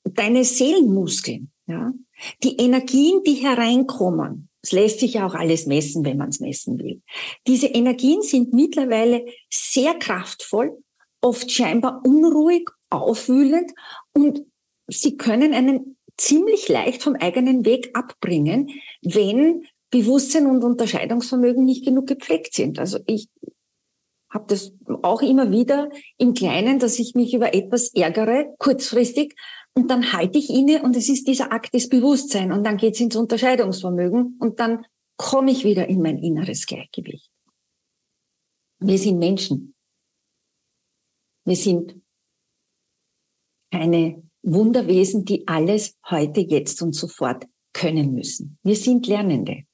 deine 0.04 0.44
Seelenmuskeln. 0.44 1.50
Ja? 1.66 1.94
Die 2.42 2.56
Energien, 2.56 3.22
die 3.24 3.34
hereinkommen, 3.34 4.48
es 4.62 4.72
lässt 4.72 5.00
sich 5.00 5.14
ja 5.14 5.26
auch 5.26 5.34
alles 5.34 5.66
messen, 5.66 6.04
wenn 6.04 6.18
man 6.18 6.28
es 6.28 6.40
messen 6.40 6.78
will. 6.78 7.00
Diese 7.46 7.66
Energien 7.66 8.22
sind 8.22 8.52
mittlerweile 8.52 9.24
sehr 9.48 9.94
kraftvoll, 9.94 10.82
oft 11.22 11.50
scheinbar 11.50 12.02
unruhig, 12.04 12.68
aufwühlend 12.90 13.72
und 14.12 14.42
sie 14.88 15.16
können 15.16 15.54
einen 15.54 15.96
ziemlich 16.16 16.68
leicht 16.68 17.02
vom 17.02 17.14
eigenen 17.14 17.64
Weg 17.64 17.90
abbringen, 17.94 18.70
wenn 19.02 19.66
Bewusstsein 19.90 20.46
und 20.46 20.62
Unterscheidungsvermögen 20.62 21.64
nicht 21.64 21.84
genug 21.84 22.06
gepflegt 22.06 22.54
sind. 22.54 22.78
Also 22.78 22.98
ich 23.06 23.28
habe 24.30 24.44
das 24.46 24.72
auch 25.02 25.22
immer 25.22 25.50
wieder 25.50 25.90
im 26.16 26.34
Kleinen, 26.34 26.78
dass 26.78 26.98
ich 26.98 27.14
mich 27.14 27.34
über 27.34 27.54
etwas 27.54 27.92
ärgere, 27.94 28.54
kurzfristig, 28.58 29.34
und 29.74 29.88
dann 29.88 30.12
halte 30.12 30.38
ich 30.38 30.50
inne 30.50 30.82
und 30.82 30.96
es 30.96 31.08
ist 31.08 31.26
dieser 31.28 31.52
Akt 31.52 31.74
des 31.74 31.88
Bewusstseins 31.88 32.52
und 32.52 32.64
dann 32.64 32.76
geht 32.76 32.94
es 32.94 33.00
ins 33.00 33.16
Unterscheidungsvermögen 33.16 34.36
und 34.40 34.60
dann 34.60 34.84
komme 35.16 35.50
ich 35.50 35.64
wieder 35.64 35.88
in 35.88 36.02
mein 36.02 36.18
inneres 36.18 36.66
Gleichgewicht. 36.66 37.30
Wir 38.78 38.98
sind 38.98 39.18
Menschen. 39.18 39.74
Wir 41.44 41.56
sind 41.56 42.00
keine 43.72 44.22
Wunderwesen, 44.42 45.24
die 45.24 45.46
alles 45.46 45.96
heute, 46.08 46.40
jetzt 46.40 46.80
und 46.82 46.94
sofort 46.94 47.46
können 47.72 48.14
müssen. 48.14 48.58
Wir 48.62 48.76
sind 48.76 49.06
Lernende. 49.06 49.64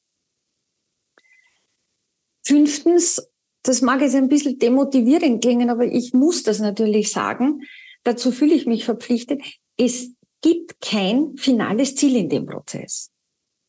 Fünftens, 2.45 3.29
das 3.63 3.81
mag 3.83 4.01
jetzt 4.01 4.15
ein 4.15 4.29
bisschen 4.29 4.59
demotivierend 4.59 5.43
klingen, 5.43 5.71
aber 5.71 5.87
ich 5.87 6.13
muss 6.13 6.43
das 6.43 6.61
natürlich 6.61 7.11
sagen. 7.11 7.63
Dazu 8.05 8.31
fühle 8.31 8.55
ich 8.55 8.67
mich 8.67 8.85
verpflichtet 8.85 9.43
es 9.77 10.11
gibt 10.41 10.81
kein 10.81 11.37
finales 11.37 11.95
Ziel 11.95 12.17
in 12.17 12.29
dem 12.29 12.47
Prozess. 12.47 13.11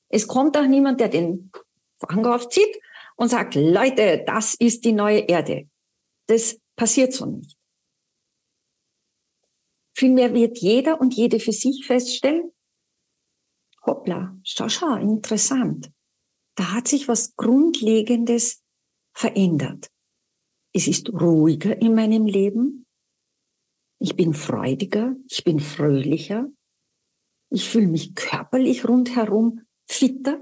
Es 0.10 0.28
kommt 0.28 0.58
auch 0.58 0.68
niemand, 0.68 1.00
der 1.00 1.10
den 1.10 1.52
Vorhang 2.00 2.26
aufzieht 2.26 2.80
und 3.16 3.30
sagt, 3.30 3.56
Leute, 3.56 4.24
das 4.26 4.54
ist 4.54 4.86
die 4.86 4.94
neue 4.94 5.20
Erde. 5.20 5.70
Das 6.28 6.60
passiert 6.76 7.14
so 7.14 7.26
nicht. 7.26 7.58
Vielmehr 9.96 10.34
wird 10.34 10.60
jeder 10.60 11.02
und 11.02 11.16
jede 11.16 11.40
für 11.40 11.52
sich 11.52 11.86
feststellen, 11.86 12.52
hoppla, 13.86 14.38
schau, 14.44 14.70
schau, 14.70 14.96
interessant. 14.96 15.92
Da 16.56 16.74
hat 16.74 16.88
sich 16.88 17.08
was 17.08 17.36
Grundlegendes 17.36 18.64
verändert. 19.14 19.90
Es 20.74 20.88
ist 20.88 21.10
ruhiger 21.10 21.82
in 21.82 21.96
meinem 21.96 22.26
Leben. 22.26 22.87
Ich 24.00 24.16
bin 24.16 24.34
freudiger, 24.34 25.16
ich 25.30 25.44
bin 25.44 25.60
fröhlicher, 25.60 26.48
ich 27.50 27.68
fühle 27.68 27.88
mich 27.88 28.14
körperlich 28.16 28.88
rundherum 28.88 29.62
fitter 29.90 30.40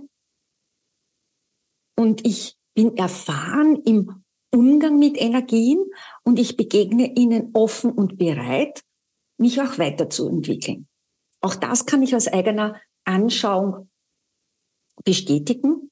und 1.98 2.26
ich 2.26 2.58
bin 2.74 2.98
erfahren 2.98 3.82
im 3.86 4.24
Umgang 4.54 5.00
mit 5.00 5.18
Energien 5.18 5.80
und 6.24 6.40
ich 6.40 6.58
begegne 6.58 7.14
ihnen 7.16 7.52
offen 7.54 7.92
und 7.92 8.18
bereit, 8.18 8.84
mich 9.38 9.62
auch 9.62 9.78
weiterzuentwickeln. 9.78 10.88
Auch 11.42 11.56
das 11.56 11.86
kann 11.86 12.02
ich 12.04 12.16
aus 12.16 12.28
eigener 12.28 12.82
Anschauung 13.06 13.90
bestätigen. 15.04 15.92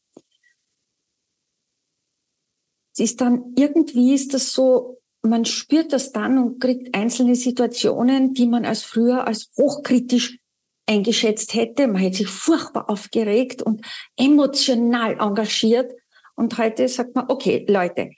Es 2.94 3.00
ist 3.00 3.22
dann, 3.22 3.54
irgendwie 3.56 4.14
ist 4.14 4.34
das 4.34 4.54
so 4.54 5.02
man 5.30 5.46
spürt 5.46 5.94
das 5.94 6.12
dann 6.12 6.38
und 6.38 6.60
kriegt 6.60 6.94
einzelne 6.96 7.36
Situationen, 7.36 8.34
die 8.34 8.46
man 8.46 8.66
als 8.66 8.84
früher 8.84 9.26
als 9.26 9.50
hochkritisch 9.58 10.38
eingeschätzt 10.86 11.54
hätte. 11.54 11.88
Man 11.88 12.02
hätte 12.02 12.18
sich 12.18 12.28
furchtbar 12.28 12.90
aufgeregt 12.90 13.62
und 13.62 13.86
emotional 14.18 15.20
engagiert. 15.20 15.94
Und 16.36 16.58
heute 16.58 16.88
sagt 16.88 17.16
man, 17.16 17.30
okay, 17.30 17.66
Leute, 17.70 18.12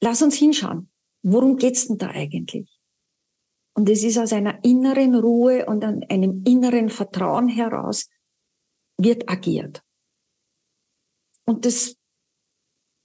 lass 0.00 0.22
uns 0.22 0.36
hinschauen. 0.36 0.90
Worum 1.22 1.56
geht's 1.56 1.88
denn 1.88 1.98
da 1.98 2.10
eigentlich? 2.10 2.68
Und 3.74 3.88
es 3.90 4.04
ist 4.04 4.16
aus 4.16 4.32
einer 4.32 4.64
inneren 4.64 5.14
Ruhe 5.16 5.66
und 5.66 5.84
einem 5.84 6.44
inneren 6.46 6.88
Vertrauen 6.88 7.48
heraus 7.48 8.08
wird 8.98 9.28
agiert. 9.28 9.82
Und 11.44 11.64
das 11.66 11.96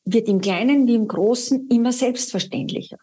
wird 0.06 0.28
im 0.28 0.42
Kleinen 0.42 0.88
wie 0.88 0.96
im 0.96 1.08
Großen 1.08 1.68
immer 1.70 1.92
selbstverständlicher. 1.92 2.98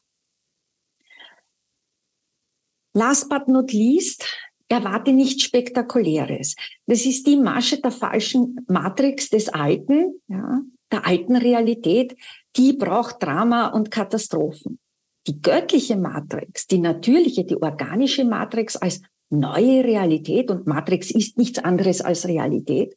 Last 2.99 3.29
but 3.29 3.47
not 3.47 3.73
least, 3.73 4.27
erwarte 4.69 5.13
nicht 5.13 5.41
Spektakuläres. 5.41 6.57
Das 6.87 7.07
ist 7.07 7.29
die 7.29 7.37
Masche 7.37 7.81
der 7.81 7.93
falschen 7.93 8.57
Matrix 8.67 9.31
des 9.31 9.49
Alten, 9.49 10.21
ja, 10.27 10.63
der 10.91 11.07
alten 11.07 11.37
Realität. 11.37 12.17
Die 12.57 12.73
braucht 12.73 13.23
Drama 13.23 13.69
und 13.69 13.93
Katastrophen. 13.93 14.81
Die 15.29 15.41
göttliche 15.41 15.97
Matrix, 15.97 16.67
die 16.67 16.79
natürliche, 16.79 17.45
die 17.45 17.63
organische 17.63 18.25
Matrix 18.25 18.75
als 18.75 19.01
neue 19.31 19.85
Realität 19.85 20.51
und 20.51 20.67
Matrix 20.67 21.13
ist 21.13 21.39
nichts 21.39 21.61
anderes 21.61 22.01
als 22.01 22.27
Realität, 22.27 22.97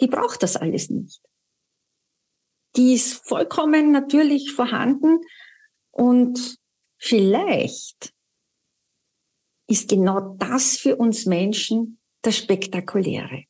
die 0.00 0.06
braucht 0.06 0.44
das 0.44 0.56
alles 0.56 0.90
nicht. 0.90 1.20
Die 2.76 2.94
ist 2.94 3.26
vollkommen 3.26 3.90
natürlich 3.90 4.52
vorhanden 4.52 5.20
und 5.90 6.56
vielleicht 6.98 8.14
ist 9.68 9.88
genau 9.88 10.36
das 10.38 10.76
für 10.76 10.96
uns 10.96 11.26
Menschen 11.26 11.98
das 12.22 12.38
Spektakuläre. 12.38 13.44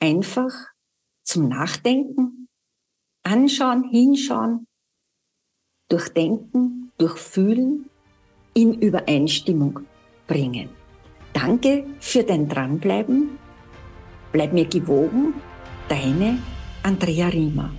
Einfach 0.00 0.52
zum 1.24 1.48
Nachdenken, 1.48 2.48
anschauen, 3.22 3.84
hinschauen, 3.90 4.66
durchdenken, 5.88 6.92
durchfühlen, 6.98 7.90
in 8.54 8.74
Übereinstimmung 8.80 9.80
bringen. 10.26 10.70
Danke 11.32 11.86
für 12.00 12.24
dein 12.24 12.48
Dranbleiben. 12.48 13.38
Bleib 14.32 14.52
mir 14.52 14.66
gewogen. 14.66 15.34
Deine 15.88 16.38
Andrea 16.82 17.28
Riemer. 17.28 17.72